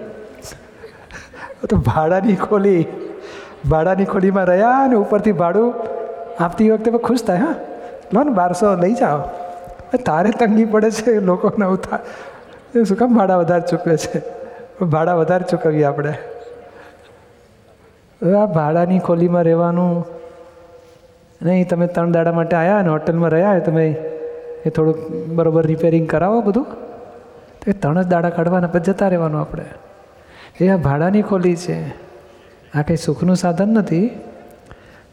તો 1.70 1.76
ભાડાની 1.76 2.34
ખોલી, 2.34 2.86
ભાડાની 3.68 4.04
ખોલીમાં 4.04 4.44
રહ્યા 4.44 4.68
અને 4.68 4.94
ઉપરથી 4.94 5.32
ભાડું 5.32 5.93
આપતી 6.40 6.70
વખતે 6.70 6.90
પણ 6.90 6.98
ખુશ 6.98 7.24
થાય, 7.24 7.38
હા. 7.38 7.54
લો 8.12 8.22
ને, 8.22 8.30
બારસો 8.30 8.74
લઈ 8.74 8.94
જાઓ. 8.94 9.18
તારે 10.04 10.30
તંગી 10.30 10.64
પડે 10.64 10.90
છે 10.90 11.20
લોકોને 11.20 11.66
ઉથા 11.66 11.98
એ 12.76 12.84
શું 12.84 12.96
કામ 12.96 13.16
ભાડા 13.16 13.36
વધારે 13.36 13.62
ચૂકવે 13.70 13.96
છે? 13.96 14.22
ભાડા 14.84 15.14
વધારે 15.14 15.44
ચૂકવીએ 15.50 15.84
આપણે. 15.84 16.10
હવે 18.22 18.34
આ 18.34 18.46
ભાડાની 18.46 18.98
ખોલીમાં 18.98 19.44
રહેવાનું 19.44 20.06
નહીં, 21.42 21.68
તમે 21.68 21.86
ત્રણ 21.86 22.12
દાડા 22.12 22.32
માટે 22.32 22.56
આવ્યા 22.56 22.78
અને 22.78 22.88
હોટલમાં 22.88 23.30
રહ્યા 23.30 23.58
તમે 23.58 23.88
એ 24.66 24.70
થોડુંક 24.70 25.26
બરોબર 25.26 25.66
રિપેરિંગ 25.66 26.08
કરાવો 26.08 26.40
બધું. 26.40 26.64
તો 26.64 27.70
એ 27.70 27.72
ત્રણ 27.72 28.02
જ 28.02 28.06
દાડા 28.06 28.30
કાઢવાના, 28.30 28.66
પછી 28.66 28.82
જતા 28.82 29.08
રહેવાનું 29.08 29.40
આપણે. 29.40 29.64
એ 30.60 30.68
આ 30.68 30.76
ભાડાની 30.76 31.22
ખોલી 31.22 31.56
છે. 31.56 31.88
આ 32.74 32.82
કંઈ 32.82 32.96
સુખનું 32.96 33.36
સાધન 33.36 33.68
નથી. 33.68 34.10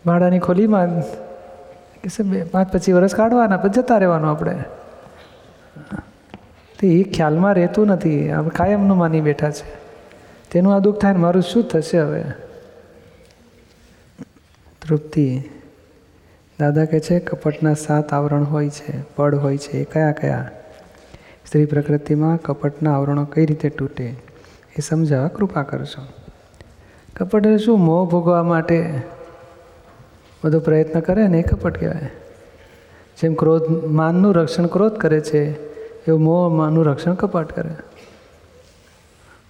ભાડાની 0.06 0.40
ખોલીમાં 0.40 1.02
કે 2.02 2.24
બે, 2.24 2.44
પાંચ 2.44 2.74
પચીસ 2.74 2.96
વર્ષ 2.96 3.16
કાઢવાના, 3.16 3.58
પછી 3.58 3.82
જતા 3.82 3.98
રહેવાનું 3.98 4.30
આપણે. 4.30 4.64
તે 6.80 6.88
એ 6.88 7.04
ખ્યાલમાં 7.04 7.54
રહેતું 7.54 7.88
નથી 7.88 8.32
આપણે 8.32 8.50
કાયમનું 8.50 8.98
માની 8.98 9.22
બેઠા 9.22 9.52
છે. 9.52 9.76
તેનું 10.52 10.76
આ 10.76 10.80
દુઃખ 10.80 11.02
થાય 11.02 11.14
ને 11.14 11.20
મારું 11.20 11.44
શું 11.44 11.64
થશે 11.64 12.00
હવે? 12.00 12.24
તૃપ્તિ. 14.88 15.44
દાદા 16.60 16.86
કહે 16.86 17.00
છે, 17.00 17.20
કપટના 17.20 17.74
સાત 17.74 18.14
આવરણ 18.14 18.44
હોય 18.44 18.70
છે 18.70 19.16
પડ 19.16 19.36
હોય 19.36 19.58
છે, 19.58 19.78
એ 19.78 19.84
કયા 19.84 20.12
કયા? 20.12 20.50
સ્ત્રી 21.48 21.66
પ્રકૃતિમાં 21.66 22.38
કપટના 22.38 22.96
આવરણો 22.96 23.26
કઈ 23.26 23.46
રીતે 23.46 23.70
તૂટે? 23.70 24.06
એ 24.78 24.82
સમજાવવા 24.82 25.28
કૃપા 25.28 25.64
કરશો. 25.64 26.02
કપટ 27.18 27.48
શું, 27.48 27.80
મોહ 27.80 28.10
ભોગવા 28.10 28.44
માટે? 28.44 29.02
બધો 30.44 30.60
પ્રયત્ન 30.60 31.00
કરે 31.00 31.28
ને 31.28 31.40
એ 31.40 31.42
કપટ 31.42 31.80
કહેવાય. 31.80 32.12
જેમ 33.22 33.34
ક્રોધ 33.34 33.86
માનનું 33.86 34.36
રક્ષણ 34.36 34.68
ક્રોધ 34.68 34.92
કરે 34.92 35.20
છે 35.20 35.72
એવું 36.08 36.22
મોહ 36.22 36.50
માનનું 36.50 36.86
રક્ષણ 36.86 37.14
કપટ 37.14 37.52
કરે. 37.52 37.76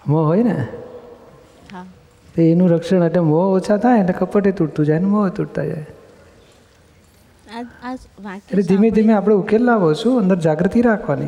મોહ 0.08 0.26
હોય 0.26 0.42
ને? 0.42 0.68
હા. 1.72 1.86
તો 2.36 2.42
એનું 2.42 2.70
રક્ષણ 2.70 3.04
એટલે 3.04 3.20
મોહ 3.20 3.44
ઓછા 3.44 3.76
થાય 3.76 4.00
એટલે 4.00 4.12
કપટે 4.12 4.52
તૂટતું 4.52 4.86
જાય 4.86 4.98
ને 4.98 5.04
મોહ 5.04 5.28
તૂટતા 5.28 5.64
જાય. 5.64 5.86
એટલે 8.36 8.62
ધીમે 8.62 8.90
ધીમે 8.90 9.12
આપણે 9.12 9.34
ઉકેલ 9.34 9.62
લાવો 9.62 9.94
છું 9.94 10.20
અંદર 10.20 10.36
જાગૃતિ 10.36 10.82
રાખવાની. 10.82 11.26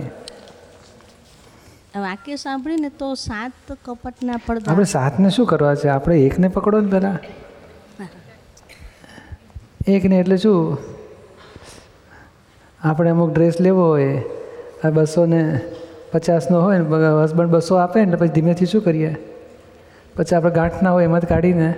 વાક્ય 1.97 2.37
સાંભળીને 2.37 2.89
તો 2.89 3.15
સાત 3.15 3.73
કપટના 3.85 4.37
પડદા 4.47 4.73
આપણે 4.73 4.85
સાતને 4.85 5.31
શું 5.31 5.47
કરવા 5.47 5.75
છે? 5.75 5.89
આપણે 5.89 6.21
એકને 6.21 6.49
પકડો 6.49 6.81
ને 6.81 6.91
પહેલાં. 6.91 7.19
એકને 9.89 10.19
એટલે 10.19 10.37
શું? 10.37 10.79
આપણે 12.83 13.11
અમુક 13.11 13.33
ડ્રેસ 13.33 13.61
લેવો 13.61 13.89
હોય 13.89 14.23
આ 14.85 14.91
બસો 14.91 15.27
ને 15.27 15.61
પચાસનો 16.13 16.61
હોય 16.61 16.79
ને 16.79 16.85
હસબન્ડ 17.25 17.51
બસો 17.51 17.75
આપે 17.75 18.05
ને 18.05 18.17
પછી 18.17 18.29
ધીમેથી 18.29 18.67
શું 18.67 18.85
કરીએ? 18.85 19.17
પછી 20.17 20.37
આપણે 20.37 20.51
ગાંઠના 20.51 20.91
હોય 20.91 20.97
હોય 20.97 21.05
એમાંથી 21.05 21.27
કાઢીને 21.27 21.75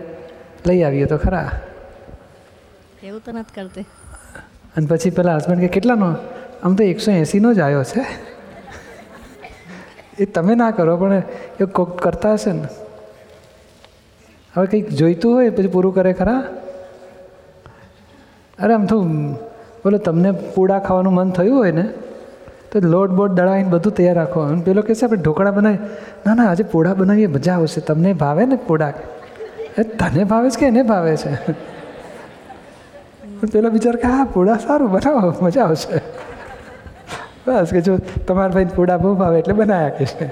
લઈ 0.67 0.83
આવીએ 0.83 1.05
તો 1.05 1.17
ખરા. 1.17 1.51
એવું 3.03 3.21
તો 3.25 3.33
નથી 3.33 3.61
કરતી. 3.61 3.85
અને 4.77 4.87
પછી 4.87 5.11
પેલા 5.11 5.37
હસબન્ડ 5.37 5.61
કે 5.61 5.69
કેટલાનો? 5.69 6.17
આમ 6.63 6.75
તો 6.75 6.85
એકસો 6.85 7.11
એંસીનો 7.11 7.55
જ 7.55 7.61
આવ્યો 7.61 7.85
છે. 7.85 8.07
એ 10.19 10.25
તમે 10.25 10.55
ના 10.55 10.71
કરો 10.71 10.97
પણ 10.97 11.23
એ 11.61 11.65
કોક 11.65 12.03
કરતા 12.03 12.33
હશે 12.33 12.53
ને. 12.53 12.69
હવે 14.55 14.67
કંઈક 14.67 14.89
જોઈતું 14.89 15.35
હોય 15.35 15.51
પછી 15.51 15.67
પૂરું 15.67 15.95
કરે 15.95 16.13
ખરા? 16.13 16.43
અરે 18.59 18.73
આમ 18.75 18.87
તો 18.87 18.97
બોલો 19.85 19.99
તમને 19.99 20.33
પૂડા 20.55 20.79
ખાવાનું 20.79 21.15
મન 21.15 21.31
થયું 21.31 21.57
હોય 21.57 21.73
ને 21.73 21.85
તો 22.73 22.81
લોટ 22.95 23.11
બોટ 23.11 23.31
દળાવીને 23.31 23.71
બધું 23.71 23.93
તૈયાર 23.93 24.17
રાખો 24.17 24.41
અને 24.41 24.63
પેલો 24.63 24.83
કહેશે 24.83 25.07
આપણે 25.07 25.23
ઢોકળા 25.23 25.51
બનાવીએ. 25.51 25.81
ના 26.27 26.35
ના 26.35 26.49
આજે 26.51 26.63
પૂડા 26.63 26.95
બનાવીએ 26.95 27.27
મજા 27.27 27.55
આવશે. 27.55 27.81
તમને 27.81 28.13
ભાવે 28.13 28.47
ને 28.47 28.57
પૂડા? 28.57 28.93
એ 29.79 29.83
તને 29.83 30.25
ભાવે 30.25 30.51
છે 30.51 30.59
કે 30.61 30.67
એને 30.67 30.83
ભાવે 30.83 31.17
છે? 31.17 31.31
પણ 33.41 33.49
પેલો 33.53 33.71
બિચાર 33.71 33.97
કે 33.97 34.07
હા 34.07 34.25
પૂડા 34.25 34.59
સારું 34.59 34.91
બનાવો 34.91 35.35
મજા 35.43 35.65
આવશે. 35.65 36.03
બસ 37.47 37.71
કે 37.71 37.81
જો 37.81 37.99
તમારા 38.29 38.55
ભાઈ 38.55 38.65
પૂડા 38.77 38.97
બહુ 38.97 39.15
ભાવે 39.15 39.39
એટલે 39.39 39.55
બનાવ્યા 39.55 39.97
કે 39.99 40.07
છે. 40.07 40.27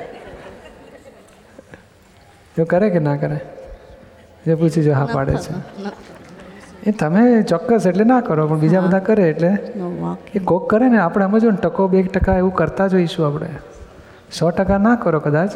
જો 2.56 2.64
કરે 2.64 2.90
કે 2.90 2.98
ના 2.98 3.16
કરે? 3.16 3.38
જે 4.46 4.54
પૂછી 4.54 4.84
જો 4.84 4.92
હા 4.94 5.06
પાડે 5.06 5.34
છે. 5.34 5.52
એ 6.86 6.92
તમે 7.00 7.42
ચોક્કસ 7.42 7.86
એટલે 7.86 8.04
ના 8.04 8.20
કરો 8.20 8.46
પણ 8.48 8.60
બીજા 8.60 8.80
બધા 8.80 8.98
કરે 8.98 9.30
એટલે. 9.30 9.50
એ 10.34 10.38
કોક 10.38 10.70
કરે 10.70 10.88
ને 10.88 10.98
આપણે 10.98 11.26
સમજો 11.26 11.50
ને 11.50 11.56
ટકો 11.56 11.88
બે 11.88 12.02
ટકા 12.02 12.36
એવું 12.42 12.54
કરતા 12.54 12.88
જોઈશું 12.88 13.26
આપણે. 13.26 13.50
સો 14.38 14.50
ટકા 14.50 14.78
ના 14.78 14.94
કરો 14.94 15.20
કદાચ. 15.20 15.52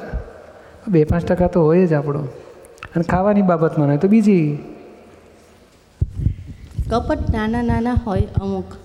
બે 0.88 1.04
પાંચ 1.04 1.25
ટકા 1.25 1.47
તો 1.47 1.62
હોય 1.62 1.87
જ 1.87 1.92
આપણું. 1.92 2.28
અને 2.94 3.04
ખાવાની 3.12 3.42
બાબતમાં 3.42 3.88
નહીં 3.88 4.00
તો 4.00 4.08
બીજી. 4.08 4.58
કપટ 6.90 7.32
નાના 7.32 7.62
નાના 7.62 7.97
હોય 8.06 8.28
અમુક. 8.42 8.76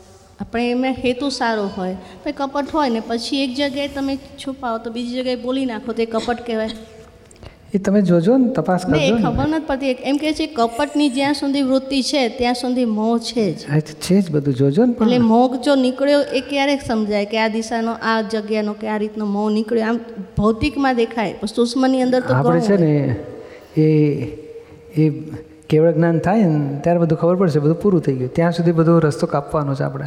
આપણે 0.42 0.72
એમાં 0.72 0.96
હેતુ 1.04 1.30
સારો 1.30 1.68
હોય 1.78 1.96
પણ 2.24 2.32
કપટ 2.40 2.74
હોય 2.74 2.90
ને 2.90 3.02
પછી 3.08 3.44
એક 3.44 3.52
જગ્યાએ 3.60 3.88
તમે 3.88 4.16
છુપાવો 4.42 4.78
તો 4.78 4.92
બીજી 4.92 5.20
જગ્યાએ 5.20 5.42
બોલી 5.46 5.66
નાખો 5.72 5.94
તો 5.94 6.02
એ 6.02 6.06
કપટ 6.06 6.40
કહેવાય. 6.48 6.70
એ 7.74 7.78
તમે 7.78 8.02
જોજો 8.02 8.38
ને 8.38 8.48
તપાસ 8.50 8.86
કરજો 8.86 9.16
ને. 9.16 9.22
ખબર 9.22 9.48
નથી 9.48 9.66
પડતી. 9.66 9.88
એમ 9.88 10.18
કે 10.18 10.34
છે 10.34 10.46
કપટની 10.48 11.10
જ્યાં 11.10 11.34
સુધી 11.34 11.62
વૃત્તિ 11.62 12.02
છે 12.02 12.30
ત્યાં 12.30 12.54
સુધી 12.54 12.86
મોહ 12.86 13.18
છે 13.18 13.54
જ. 13.54 13.60
છે 13.82 14.22
જ 14.22 14.32
બધું 14.32 14.54
જોજો 14.54 14.86
ને 14.86 14.94
એટલે 14.94 15.18
મોહ 15.18 15.56
જો 15.56 15.76
નીકળ્યો 15.76 16.22
એ 16.22 16.42
ક્યારેક 16.42 16.82
સમજાય 16.82 17.26
કે 17.26 17.40
આ 17.40 17.48
દિશાનો 17.48 17.92
આ 17.92 18.22
જગ્યાનો 18.22 18.74
કે 18.74 18.88
આ 18.88 18.98
રીતનો 18.98 19.26
મોહ 19.26 19.50
નીકળ્યો? 19.52 19.86
આમ 19.86 20.00
ભૌતિકમાં 20.38 20.96
દેખાય 20.96 21.34
પણ 21.34 21.48
સુષ્મની 21.48 22.02
અંદર 22.02 22.22
તો 22.22 22.34
આપણે 22.34 22.62
છે 22.62 22.78
ને 22.78 23.16
એ 23.78 23.88
એ 24.98 25.10
કેવળ 25.70 25.92
જ્ઞાન 25.92 26.20
થાય 26.20 26.46
ને 26.46 26.80
ત્યારે 26.80 27.00
બધું 27.00 27.18
ખબર 27.18 27.36
પડશે 27.36 27.60
બધું 27.60 27.82
પૂરું 27.82 28.02
થઈ 28.02 28.14
ગયું. 28.14 28.34
ત્યાં 28.34 28.52
સુધી 28.52 28.72
બધો 28.72 29.00
રસ્તો 29.00 29.28
કાપવાનો 29.28 29.76
છે 29.76 29.84
આપણે. 29.84 30.06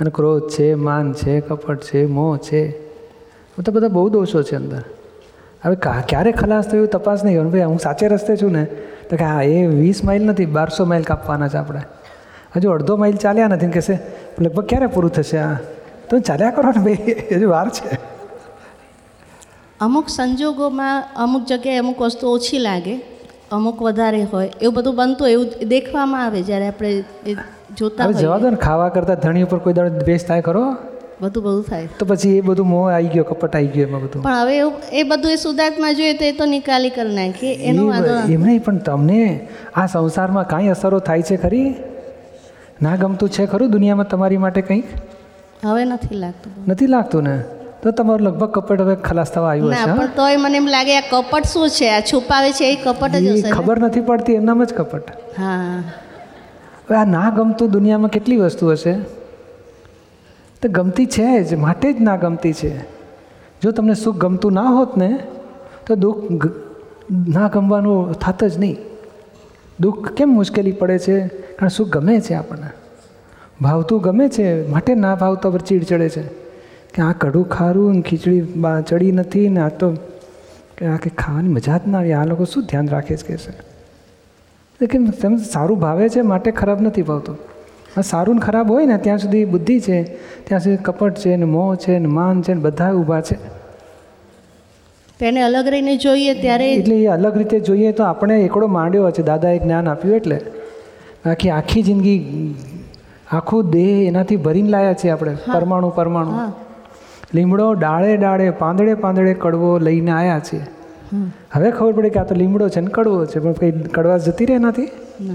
અને 0.00 0.10
ક્રોધ 0.10 0.50
છે 0.50 0.74
માન 0.74 1.12
છે 1.12 1.40
કપટ 1.40 1.82
છે 1.84 2.06
મોહ 2.06 2.36
છે. 2.36 2.62
બધા 3.58 3.72
બધા 3.72 3.88
બહુ 3.88 4.08
દોષો 4.08 4.42
છે 4.42 4.56
અંદર. 4.56 4.82
હવે 5.62 5.76
ક્યારે 6.06 6.32
ખલાસ 6.32 6.66
થયું 6.66 6.88
તપાસ 6.88 7.24
નહીં 7.24 7.38
હોય 7.38 7.50
ભાઈ 7.50 7.70
હું 7.70 7.78
સાચે 7.78 8.04
રસ્તે 8.08 8.32
છું 8.36 8.52
ને 8.52 8.64
તો 9.10 9.16
કે 9.16 9.24
હા 9.24 9.42
એ 9.52 9.56
વીસ 9.72 10.02
માઇલ 10.04 10.22
નથી 10.24 10.46
બારસો 10.48 10.86
માઇલ 10.86 11.04
કાપવાના 11.04 11.48
છે 11.48 11.58
આપણે. 11.58 11.82
હજુ 12.56 12.68
અડધો 12.72 12.96
માઇલ 12.96 13.16
ચાલ્યા 13.16 13.48
નથી 13.48 13.70
કહેશે 13.70 13.94
લગભગ 14.38 14.66
ક્યારે 14.66 14.88
પૂરું 14.88 15.10
થશે 15.10 15.38
આ? 15.38 15.56
તો 16.08 16.20
ચાલ્યા 16.20 16.52
કરો 16.52 16.72
ને 16.72 16.80
ભાઈ 16.80 17.16
હજુ 17.38 17.48
વાર 17.48 17.68
છે. 17.70 17.98
અમુક 19.80 20.06
સંજોગોમાં 20.08 20.98
અમુક 21.16 21.42
જગ્યાએ 21.44 21.78
અમુક 21.78 21.98
વસ્તુ 22.00 22.32
ઓછી 22.32 22.60
લાગે 22.60 22.94
અમુક 23.50 23.78
વધારે 23.80 24.22
હોય 24.24 24.50
એવું 24.60 24.74
બધું 24.74 24.96
બનતું 24.96 25.24
હોય 25.26 25.34
એવું 25.34 25.68
દેખવામાં 25.68 26.24
આવે 26.24 26.40
જ્યારે 26.42 26.68
આપણે 26.68 27.36
જોતા 27.74 28.08
જવા 28.20 28.38
દો 28.38 28.50
ને 28.50 28.62
ખાવા 28.66 28.90
કરતાં 28.90 29.20
ધણી 29.20 29.44
ઉપર 29.44 29.58
કોઈ 29.58 29.74
દાડો 29.74 30.04
દ્વેષ 30.04 30.24
થાય 30.24 30.42
ખરો? 30.42 30.64
બધું 31.20 31.42
બધું 31.44 31.64
થાય. 31.64 31.88
તો 31.98 32.06
પછી 32.06 32.36
એ 32.38 32.40
બધું 32.40 32.66
મોહ 32.66 32.84
આવી 32.92 33.08
ગયો 33.08 33.24
કપટ 33.24 33.56
આવી 33.56 33.66
ગયો 33.66 33.86
એમાં 33.88 34.02
બધું. 34.02 34.22
પણ 34.22 34.34
હવે 34.34 34.56
એ 34.92 35.02
બધું 35.02 35.32
એ 35.32 35.36
સુધાર્થમાં 35.36 35.94
જોઈએ 35.94 36.14
તો 36.14 36.24
એ 36.24 36.32
તો 36.32 36.46
નિકાલી 36.46 36.90
કરી 36.90 37.14
નાખીએ 37.14 37.54
એનો 37.70 37.86
વાંધો 37.86 38.14
એમ 38.34 38.42
નહીં 38.42 38.64
પણ 38.64 38.78
તમને 38.78 39.20
આ 39.76 39.86
સંસારમાં 39.86 40.46
કાંઈ 40.46 40.68
અસરો 40.68 40.98
થાય 40.98 41.22
છે 41.22 41.36
ખરી? 41.36 41.74
ના 42.82 42.96
ગમતું 42.96 43.28
છે 43.28 43.46
ખરું 43.46 43.70
દુનિયામાં 43.70 44.08
તમારી 44.08 44.36
માટે 44.36 44.60
કંઈક? 44.60 44.84
હવે 45.64 45.84
નથી 45.84 46.16
લાગતું. 46.16 46.52
નથી 46.66 46.86
લાગતું 46.86 47.22
ને? 47.22 47.36
તો 47.82 47.90
તમારું 47.90 48.26
લગભગ 48.26 48.50
કપટ 48.50 48.80
હવે 48.80 48.94
ખલાસ 48.94 49.30
થવા 49.32 49.50
આવ્યું 49.50 49.74
હશે? 49.74 49.92
પણ 49.92 50.16
તોય 50.16 50.36
મને 50.36 50.56
એમ 50.56 50.66
લાગે 50.66 50.96
આ 50.96 51.00
કપટ 51.00 51.46
શું 51.46 51.70
છે? 51.70 51.90
આ 51.90 52.00
છુપાવે 52.00 52.50
છે 52.52 52.72
એ 52.72 52.76
કપટ 52.76 53.12
જ 53.16 53.38
હશે 53.38 53.50
ખબર 53.50 53.78
નથી 53.78 54.00
પડતી 54.00 54.32
એમનામ 54.32 54.64
જ 54.64 54.74
કપટ. 54.74 55.06
હા. 55.38 55.82
હવે 56.88 56.96
આ 56.96 57.04
ના 57.04 57.30
ગમતું 57.30 57.70
દુનિયામાં 57.70 58.10
કેટલી 58.10 58.36
વસ્તુ 58.36 58.70
હશે? 58.70 58.94
તો 60.62 60.68
ગમતી 60.68 61.06
છે 61.06 61.44
જ, 61.44 61.54
માટે 61.54 61.92
જ 61.92 62.00
ના 62.00 62.16
ગમતી 62.16 62.52
છે. 62.52 62.78
જો 63.62 63.70
તમને 63.70 63.94
સુખ 63.94 64.16
ગમતું 64.16 64.52
ના 64.52 64.62
હોત 64.62 64.96
ને, 64.96 65.18
તો 65.86 65.94
દુઃખ 65.94 66.46
ના 67.28 67.48
ગમવાનું 67.48 68.12
થાત 68.12 68.44
જ 68.44 68.58
નહીં. 68.58 68.76
દુઃખ 69.80 70.12
કેમ 70.12 70.28
મુશ્કેલી 70.28 70.72
પડે 70.72 70.98
છે? 70.98 71.28
કારણ 71.28 71.68
સુખ 71.68 71.88
ગમે 71.88 72.20
છે 72.20 72.34
આપણને. 72.34 72.70
ભાવતું 73.60 74.00
ગમે 74.00 74.28
છે, 74.28 74.68
માટે 74.68 74.94
ના 74.94 75.14
ભાવતા 75.14 75.50
પર 75.50 75.58
ચીડ 75.58 75.84
ચડે 75.84 76.08
છે. 76.08 76.22
કે 76.94 77.02
આ 77.02 77.12
કડું 77.12 77.48
ખારું 77.48 77.92
ને 77.92 78.02
ખીચડી 78.02 78.42
ચડી 78.86 79.12
નથી 79.12 79.48
ને 79.48 79.60
આ 79.60 79.68
તો 79.68 79.92
કે 80.78 80.86
આ 80.86 80.96
કંઈ 80.96 81.10
ખાવાની 81.18 81.48
મજા 81.48 81.78
જ 81.78 81.80
ના 81.86 81.98
આવી. 81.98 82.12
આ 82.12 82.24
લોકો 82.24 82.44
શું 82.44 82.64
ધ્યાન 82.64 82.88
રાખે 82.88 83.16
છે 83.16 83.26
કે 83.26 83.36
છે? 83.36 84.86
કેમ, 84.86 85.06
તેમ 85.06 85.36
સારું 85.36 85.78
ભાવે 85.80 86.08
છે, 86.08 86.20
માટે 86.20 86.50
ખરાબ 86.50 86.80
નથી 86.80 87.02
ભાવતું. 87.02 87.38
સારું 88.02 88.34
ને 88.34 88.40
ખરાબ 88.40 88.70
હોય 88.70 88.86
ને 88.86 88.96
ત્યાં 88.96 89.18
સુધી 89.18 89.44
બુદ્ધિ 89.44 89.80
છે 89.80 90.02
ત્યાં 90.44 90.60
સુધી 90.60 90.76
કપટ 90.76 91.18
છે 91.18 91.36
ને 91.36 91.44
મોહ 91.44 91.74
છે 91.74 91.98
ને 91.98 92.06
માન 92.06 92.42
છે 92.42 92.54
ને 92.54 92.60
બધા 92.60 92.92
ઊભા 92.92 93.20
છે. 93.20 93.36
તેને 95.18 95.42
અલગ 95.42 95.68
રહીને 95.68 95.96
જોઈએ 95.96 96.40
ત્યારે 96.40 96.74
એટલે 96.74 96.96
એ 97.02 97.06
અલગ 97.06 97.38
રીતે 97.38 97.60
જોઈએ 97.60 97.92
તો 97.92 98.04
આપણે 98.04 98.40
એકડો 98.40 98.66
માંડ્યો 98.66 99.10
છે 99.10 99.22
દાદાએ 99.22 99.58
જ્ઞાન 99.58 99.88
આપ્યું 99.88 100.16
એટલે. 100.16 100.40
બાકી 101.26 101.50
આખી 101.50 101.82
જિંદગી 101.82 102.54
આખું 103.32 103.70
દેહ 103.70 104.08
એનાથી 104.08 104.36
ભરીને 104.36 104.68
લાયા 104.68 104.92
છે 104.92 105.08
આપણે 105.08 105.34
પરમાણુ 105.54 105.88
પરમાણુ. 105.88 106.52
લીમડો 107.34 107.74
ડાળે 107.74 108.16
ડાળે 108.16 108.50
પાંદડે 108.50 108.94
પાંદડે 108.94 109.34
કડવો 109.34 109.78
લઈને 109.78 110.10
આવ્યા 110.10 110.38
છે. 110.38 110.56
હવે 111.52 111.70
ખબર 111.70 111.92
પડી 111.92 112.10
કે 112.10 112.20
આ 112.20 112.24
તો 112.24 112.34
લીમડો 112.34 112.68
છે 112.68 112.80
ને 112.80 112.86
કડવો 112.86 113.26
છે 113.26 113.38
પણ 113.38 113.52
કંઈ 113.52 113.70
કડવા 113.70 114.18
જતી 114.18 114.44
રહે 114.44 114.54
એનાથી? 114.54 114.90
ના. 115.20 115.34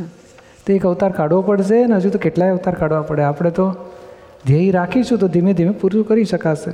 તો 0.67 0.73
એક 0.73 0.85
અવતાર 0.85 1.11
કાઢવો 1.11 1.41
પડશે 1.41 1.85
ને 1.87 1.95
હજુ 1.95 2.09
તો 2.09 2.19
કેટલાય 2.19 2.51
અવતાર 2.51 2.75
કાઢવા 2.75 3.01
પડે. 3.01 3.21
આપણે 3.21 3.51
તો 3.51 3.65
ધ્યેય 4.47 4.71
રાખીશું 4.71 5.19
તો 5.19 5.27
ધીમે 5.27 5.53
ધીમે 5.53 5.71
પૂરું 5.71 6.07
કરી 6.07 6.25
શકાશે. 6.25 6.71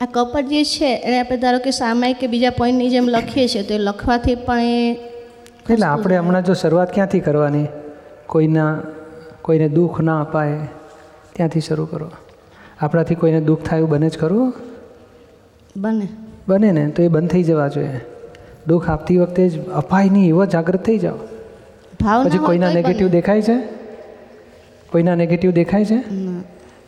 આ 0.00 0.06
કપટ 0.06 0.48
જે 0.48 0.64
છે 0.64 0.90
એને 0.96 1.20
આપણે 1.20 1.36
ધારો 1.36 1.58
કે 1.58 1.70
સામાયિક 1.70 2.18
કે 2.20 2.26
બીજા 2.26 2.50
પોઈન્ટની 2.50 2.90
જેમ 2.90 3.08
લખીએ 3.08 3.48
છીએ 3.48 3.62
તો 3.62 3.74
એ 3.74 3.78
લખવાથી 3.78 4.34
પણ 4.34 4.60
એ 4.60 4.90
એટલે 5.70 5.86
આપણે 5.86 6.16
હમણાં 6.16 6.44
જો 6.44 6.54
શરૂઆત 6.54 6.94
ક્યાંથી 6.94 7.20
કરવાની? 7.20 7.66
કોઈના 8.26 8.72
કોઈને 9.42 9.68
દુઃખ 9.68 10.00
ના 10.00 10.20
અપાય 10.20 10.58
ત્યાંથી 11.32 11.60
શરૂ 11.60 11.86
કરો. 11.86 12.10
આપણાથી 12.80 13.14
કોઈને 13.14 13.40
દુઃખ 13.40 13.62
થાય 13.62 13.78
એવું 13.78 13.90
બને 13.90 14.08
જ 14.08 14.18
કરવું 14.18 14.54
બને. 15.76 16.08
બને 16.48 16.72
ને 16.72 16.90
તો 16.90 17.02
એ 17.02 17.08
બંધ 17.08 17.30
થઈ 17.30 17.42
જવા 17.42 17.68
જોઈએ. 17.68 18.00
દુઃખ 18.66 18.90
આપતી 18.90 19.18
વખતે 19.18 19.48
જ 19.48 19.68
અપાય 19.68 20.08
નહીં 20.08 20.28
એવો 20.28 20.46
જાગૃત 20.46 20.82
થઈ 20.82 20.98
જાઓ. 20.98 21.18
પછી 22.04 22.38
કોઈના 22.38 22.68
નેગેટિવ 22.68 23.08
દેખાય 23.08 23.42
છે? 23.42 23.56
કોઈના 24.92 25.14
નેગેટિવ 25.14 25.50
દેખાય 25.50 25.84
છે? 25.84 25.98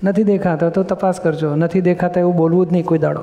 નથી 0.04 0.24
દેખાતા 0.24 0.68
તો 0.68 0.82
તપાસ 0.82 1.20
કરજો. 1.20 1.56
નથી 1.56 1.80
દેખાતા 1.80 2.20
એવું 2.20 2.36
બોલવું 2.36 2.66
જ 2.66 2.72
નહીં 2.72 2.84
કોઈ 2.84 2.98
દાડો. 2.98 3.20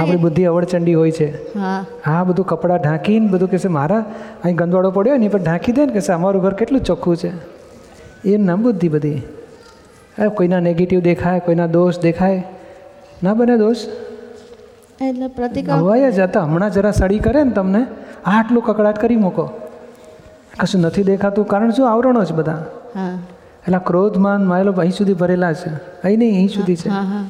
આપણી 0.00 0.16
બુદ્ધિ 0.16 0.44
અવળચંડી 0.44 0.94
હોય 0.94 1.10
છે. 1.10 1.58
હા. 2.06 2.24
બધું 2.24 2.46
કપડાં 2.46 2.78
ઢાંકીને 2.78 3.28
બધું 3.28 3.50
કહેશે 3.50 3.68
મારા 3.68 4.04
અહીં 4.44 4.56
ગંદવાડો 4.56 4.90
પડ્યો 4.90 5.16
ને 5.16 5.26
એ 5.26 5.28
પર 5.28 5.38
ઢાંકી 5.38 5.72
દે 5.72 5.86
ને 5.86 5.92
કહેશે 5.92 6.12
અમારું 6.12 6.42
ઘર 6.42 6.52
કેટલું 6.52 6.80
ચોખ્ખું 6.80 7.16
છે. 7.16 7.30
એ 8.28 8.36
ના 8.36 8.56
બુદ્ધિ 8.56 8.88
બધી. 8.88 9.22
હવે 10.18 10.28
કોઈના 10.28 10.60
નેગેટિવ 10.60 11.00
દેખાય 11.00 11.40
કોઈના 11.40 11.66
દોષ 11.66 11.98
દેખાય. 11.98 12.44
ના 13.22 13.34
બને 13.34 13.56
દોષ? 13.58 13.76
એટલે 15.02 15.26
પ્રતિક્રમણ 15.26 15.80
હવાઈ 15.80 16.12
જ 16.12 16.20
હતા 16.20 16.40
હમણાં 16.40 16.70
જરા 16.70 16.90
સડી 16.90 17.18
કરે 17.18 17.44
ને 17.44 17.50
તમને 17.50 17.86
આટલું 18.26 18.62
કકડાટ 18.64 18.98
કરી 19.00 19.16
મૂકો. 19.16 19.50
કશું 20.60 20.80
નથી 20.80 21.02
દેખાતું. 21.02 21.46
કારણ 21.46 21.70
શું? 21.70 21.86
આવરણો 21.92 22.24
છે 22.24 22.34
બધા. 22.34 22.60
એટલે 23.66 23.80
ક્રોધ 23.86 24.16
માન 24.24 24.46
માયેલો 24.46 24.72
અહીં 24.72 24.92
સુધી 24.92 25.14
ભરેલા 25.22 25.52
છે. 25.52 25.70
અહીં 26.04 26.18
નહીં 26.18 26.34
અહીં 26.34 26.48
સુધી 26.48 26.76
છે. 26.76 26.88
હા 26.88 27.02
હા 27.12 27.24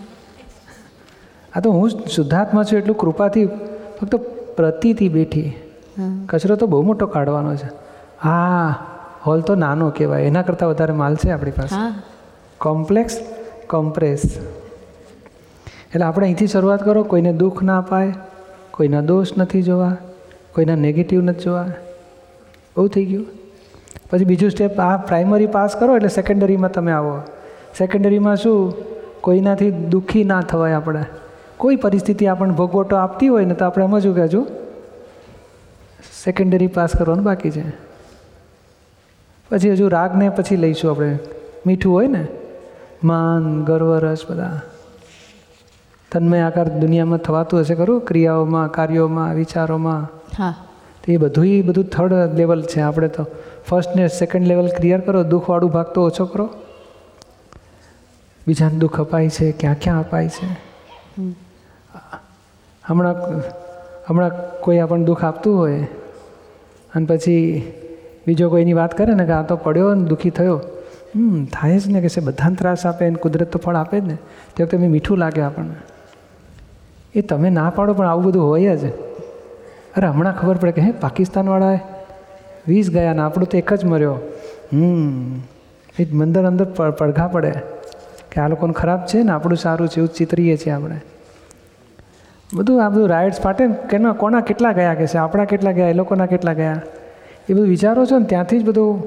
આ 1.57 1.61
તો 1.61 1.71
હું 1.71 1.91
જ 1.91 2.09
શુદ્ધાત્મા 2.09 2.65
છું 2.69 2.79
એટલું 2.79 2.97
કૃપાથી 2.97 3.45
ફક્ત 3.99 4.15
પ્રતિથી 4.57 5.09
બેઠી. 5.09 5.49
કચરો 6.27 6.57
તો 6.57 6.67
બહુ 6.67 6.83
મોટો 6.83 7.07
કાઢવાનો 7.07 7.55
છે. 7.57 7.69
હા 8.25 8.67
હોલ 9.27 9.41
તો 9.41 9.55
નાનો 9.55 9.91
કહેવાય. 9.91 10.23
એના 10.31 10.43
કરતાં 10.43 10.69
વધારે 10.71 10.95
માલ 11.03 11.17
છે 11.17 11.31
આપણી 11.31 11.57
પાસે. 11.61 11.77
Complex 12.59 13.15
compress. 13.71 14.23
એટલે 15.95 16.05
આપણે 16.05 16.27
અહીંથી 16.27 16.47
શરૂઆત 16.47 16.83
કરો. 16.85 17.05
કોઈને 17.13 17.33
દુઃખ 17.33 17.63
ના 17.63 17.79
અપાય 17.79 18.13
કોઈના 18.71 19.01
દોષ 19.01 19.33
નથી 19.39 19.63
જોવા 19.63 19.95
કોઈના 20.55 20.75
નેગેટિવ 20.85 21.21
નથી 21.23 21.45
જોવા. 21.45 21.67
બહુ 22.77 22.89
થઈ 22.89 23.05
ગયું. 23.05 23.27
પછી 24.11 24.25
બીજું 24.25 24.51
સ્ટેપ 24.51 24.81
આ 24.81 24.97
પ્રાઇમરી 24.97 25.47
પાસ 25.47 25.77
કરો 25.77 25.97
એટલે 25.97 26.09
સેકન્ડરીમાં 26.09 26.73
તમે 26.73 26.93
આવો. 26.93 27.19
સેકન્ડરીમાં 27.79 28.37
શું? 28.37 28.75
કોઈનાથી 29.21 29.71
દુઃખી 29.71 30.25
ના 30.25 30.41
થવાય 30.41 30.73
આપણે. 30.73 31.05
કોઈ 31.57 31.77
પરિસ્થિતિ 31.77 32.27
આપણને 32.27 32.55
ભોગવટો 32.55 32.97
આપતી 32.97 33.29
હોય 33.29 33.45
ને 33.45 33.55
તો 33.55 33.65
આપણે 33.65 33.87
સમજવું 33.87 34.17
કે 34.17 34.23
હજુ 34.23 34.47
સેકન્ડરી 36.25 36.67
પાસ 36.67 36.97
કરવાનું 36.97 37.25
બાકી 37.25 37.51
છે. 37.51 37.71
પછી 39.51 39.73
હજુ 39.73 39.89
રાગને 39.89 40.29
પછી 40.29 40.57
લઈશું 40.57 40.91
આપણે. 40.91 41.19
મીઠું 41.67 41.93
હોય 41.93 42.09
ને? 42.09 42.27
માન, 43.05 43.65
ગર્વ, 43.65 43.99
રસ 43.99 44.31
બધા. 44.31 44.61
તન્મય 46.13 46.41
આકાર 46.41 46.69
દુનિયામાં 46.69 47.19
થવાતું 47.19 47.61
હશે 47.61 47.75
ખરું? 47.75 48.01
ક્રિયાઓમાં, 48.01 48.71
કાર્યોમાં, 48.71 49.35
વિચારોમાં? 49.35 50.03
હા. 50.39 50.55
તો 51.05 51.13
એ 51.13 51.17
બધું 51.17 51.67
બધું 51.67 51.85
થર્ડ 51.85 52.13
લેવલ 52.35 52.63
છે. 52.63 52.81
આપણે 52.81 53.09
તો 53.09 53.27
ફર્સ્ટ 53.67 53.97
ને 53.97 54.09
સેકન્ડ 54.09 54.47
લેવલ 54.47 54.69
ક્લિયર 54.69 55.01
કરો, 55.01 55.23
દુઃખવાળું 55.23 55.71
ભાગ 55.71 55.87
તો 55.87 56.07
ઓછો 56.07 56.25
કરો. 56.25 56.49
બીજાને 58.47 58.79
દુઃખ 58.79 59.01
અપાય 59.01 59.29
છે, 59.29 59.53
ક્યાં 59.53 59.77
ક્યાં 59.83 60.01
અપાય 60.01 60.29
છે? 60.29 60.47
હમણાં 62.85 63.15
હમણાં 64.09 64.61
કોઈ 64.61 64.79
આપણને 64.79 65.05
દુઃખ 65.05 65.25
આપતું 65.25 65.59
હોય 65.59 65.83
અને 66.95 67.07
પછી 67.07 67.73
બીજો 68.27 68.51
કોઈની 68.51 68.73
વાત 68.73 68.99
કરે 68.99 69.15
ને 69.15 69.27
કે 69.27 69.33
આ 69.33 69.43
તો 69.43 69.57
પડ્યો 69.57 69.95
ને 69.95 70.05
દુઃખી 70.05 70.31
થયો. 70.31 70.61
હમ, 71.17 71.45
થાય 71.45 71.79
જ 71.79 71.89
ને 71.89 72.01
કે 72.01 72.09
છે, 72.09 72.21
બધાને 72.21 72.55
ત્રાસ 72.55 72.87
આપે 72.87 73.11
ને 73.11 73.17
કુદરત 73.17 73.53
તો 73.53 73.59
ફળ 73.59 73.75
આપે 73.75 74.01
જ 74.01 74.05
ને. 74.05 74.17
તે 74.57 74.65
વખતે 74.65 74.77
મીઠું 74.77 75.19
લાગે 75.19 75.41
આપણને. 75.41 75.75
એ 77.15 77.21
તમે 77.21 77.51
ના 77.51 77.71
પાડો 77.71 77.95
પણ 77.95 78.07
આવું 78.07 78.25
બધું 78.25 78.47
હોય 78.49 78.77
જ. 78.77 79.14
અરે, 79.97 80.07
હમણાં 80.07 80.37
ખબર 80.37 80.57
પડે 80.57 80.73
કે, 80.73 80.81
હે, 80.81 80.91
પાકિસ્તાનવાળાએ 80.91 81.79
વીસ 82.69 82.91
ગયા 82.91 83.13
ને 83.13 83.21
આપણું 83.21 83.49
તો 83.49 83.59
એક 83.59 83.75
જ 83.75 83.85
મર્યો. 83.85 84.15
હમ, 84.73 85.37
એ 85.99 86.07
મંદર 86.13 86.45
અંદર 86.45 86.65
પડઘા 86.91 87.27
પડે. 87.27 87.53
કે 88.33 88.41
આ 88.41 88.49
લોકોને 88.49 88.73
ખરાબ 88.73 89.07
છે 89.07 89.23
ને, 89.23 89.33
આપણું 89.33 89.57
સારું 89.57 89.89
છે, 89.89 89.97
એવું 89.97 90.09
ચિતરીએ 90.09 90.57
છીએ 90.57 90.73
આપણે. 90.73 91.01
બધું 92.55 92.87
આ 92.87 92.89
બધું 92.89 93.09
રાઇડ્સ 93.09 93.41
ફાટે 93.41 93.69
કેના, 93.91 94.13
કોના 94.13 94.41
કેટલા 94.41 94.73
ગયા 94.73 94.95
કે 94.95 95.07
છે, 95.07 95.19
આપણા 95.19 95.45
કેટલા 95.45 95.73
ગયા, 95.73 95.89
એ 95.89 95.93
લોકોના 95.93 96.27
કેટલા 96.27 96.53
ગયા. 96.53 96.81
એ 97.49 97.53
બધું 97.53 97.67
વિચારો 97.67 98.07
છો 98.07 98.19
ને, 98.19 98.25
ત્યાંથી 98.25 98.59
જ 98.59 98.65
બધું 98.65 99.03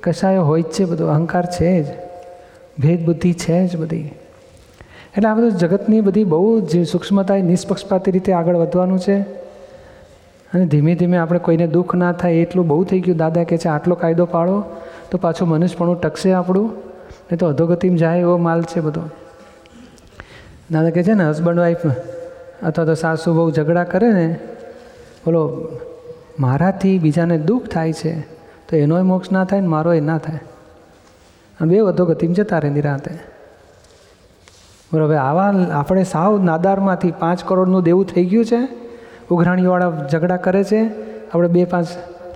કશાયો 0.00 0.44
હોય 0.44 0.62
જ 0.62 0.64
છે, 0.64 0.84
બધું 0.84 1.08
અહંકાર 1.08 1.46
છે 1.46 1.82
જ. 1.82 1.86
ભેદબુદ્ધિ 2.78 3.32
છે 3.32 3.66
જ 3.66 3.76
બધી. 3.76 4.00
એટલે 5.16 5.28
આ 5.28 5.34
બધું 5.34 5.50
જગતની 5.50 6.00
બધી 6.00 6.24
બહુ 6.24 6.60
જ 6.60 6.86
સૂક્ષ્મતા 6.86 7.36
નિષ્પક્ષપાતી 7.36 8.10
રીતે 8.10 8.32
આગળ 8.32 8.56
વધવાનું 8.56 8.98
છે. 8.98 9.43
અને 10.54 10.66
ધીમે 10.66 10.94
ધીમે 10.94 11.16
આપણે 11.16 11.38
કોઈને 11.38 11.66
દુઃખ 11.66 11.94
ના 11.94 12.12
થાય 12.12 12.32
એટલું 12.32 12.66
બહુ 12.66 12.84
થઈ 12.84 13.00
ગયું. 13.00 13.16
દાદા 13.16 13.44
કહે 13.44 13.56
છે, 13.56 13.68
આટલો 13.68 13.94
કાયદો 13.94 14.24
પાડો 14.24 14.62
તો 15.10 15.18
પાછું 15.18 15.48
મનુષ્યપણું 15.48 16.00
ટકશે 16.00 16.32
આપણું. 16.32 16.68
નહીં 17.10 17.38
તો 17.38 17.46
અધોગતિમાં 17.46 17.98
જાય 17.98 18.20
એવો 18.20 18.36
માલ 18.36 18.62
છે 18.62 18.80
બધો. 18.80 19.00
દાદા 20.70 20.90
કહે 20.90 21.02
છે 21.02 21.14
ને 21.14 21.28
હસબન્ડ 21.28 21.58
વાઈફ 21.58 21.86
અથવા 22.62 22.84
તો 22.84 22.94
સાસુ 22.94 23.34
બહુ 23.34 23.50
ઝઘડા 23.50 23.84
કરે 23.84 24.12
ને, 24.12 24.26
બોલો, 25.26 25.42
મારાથી 26.40 26.98
બીજાને 26.98 27.38
દુઃખ 27.38 27.68
થાય 27.68 27.92
છે 27.92 28.20
તો 28.68 28.76
એનોય 28.76 29.02
મોક્ષ 29.02 29.32
ના 29.32 29.44
થાય 29.44 29.60
ને 29.60 29.66
મારોય 29.66 30.00
ના 30.00 30.18
થાય. 30.18 30.38
બે 31.60 31.78
અધોગતિમાં 31.78 32.34
જતા 32.34 32.58
રહે 32.58 32.70
નિરાતે. 32.70 33.12
બરાબર 34.92 35.14
આવા 35.14 35.52
આપણે 35.72 36.04
સાવ 36.04 36.42
નાદારમાંથી 36.44 37.12
પાંચ 37.18 37.44
કરોડનું 37.44 37.82
દેવું 37.82 38.04
થઈ 38.06 38.24
ગયું 38.24 38.44
છે 38.44 38.83
ઉઘરાણીવાળા 39.30 40.08
ઝઘડા 40.12 40.36
કરે 40.36 40.64
છે. 40.64 40.80
આપણે 41.30 41.48
બે 41.48 41.64
પાંચ 41.64 41.86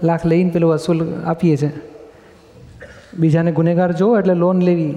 લાખ 0.02 0.26
લઈને 0.26 0.50
પેલું 0.50 0.70
વસૂલ 0.70 1.14
આપીએ 1.26 1.56
છીએ 1.56 1.70
બીજાને 3.18 3.52
ગુનેગાર 3.52 3.92
જોવો 3.92 4.18
એટલે 4.18 4.34
લોન 4.34 4.60
લેવી. 4.60 4.94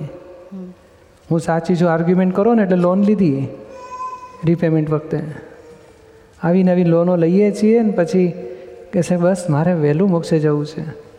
હું 1.32 1.39
સાચી 1.39 1.75
છું 1.75 1.91
આર્ગ્યુમેન્ટ 1.91 2.36
કરો 2.36 2.54
ને 2.54 2.63
એટલે 2.63 2.77
લોન 2.77 3.04
લીધી. 3.04 3.47
રીપેમેન્ટ 4.45 4.89
વખતે. 4.89 5.19
આવી 6.43 6.63
નવી 6.63 6.84
લોનો 6.84 7.15
લઈએ 7.15 7.51
છીએ 7.51 7.82
ને 7.82 7.91
પછી 7.91 8.34
કહેશે 8.93 9.17
બસ 9.17 9.45
મારે 9.49 9.73
વહેલું 9.73 10.10
મોક્ષે 10.10 10.39
જવું 10.39 10.65
છે. 10.65 11.11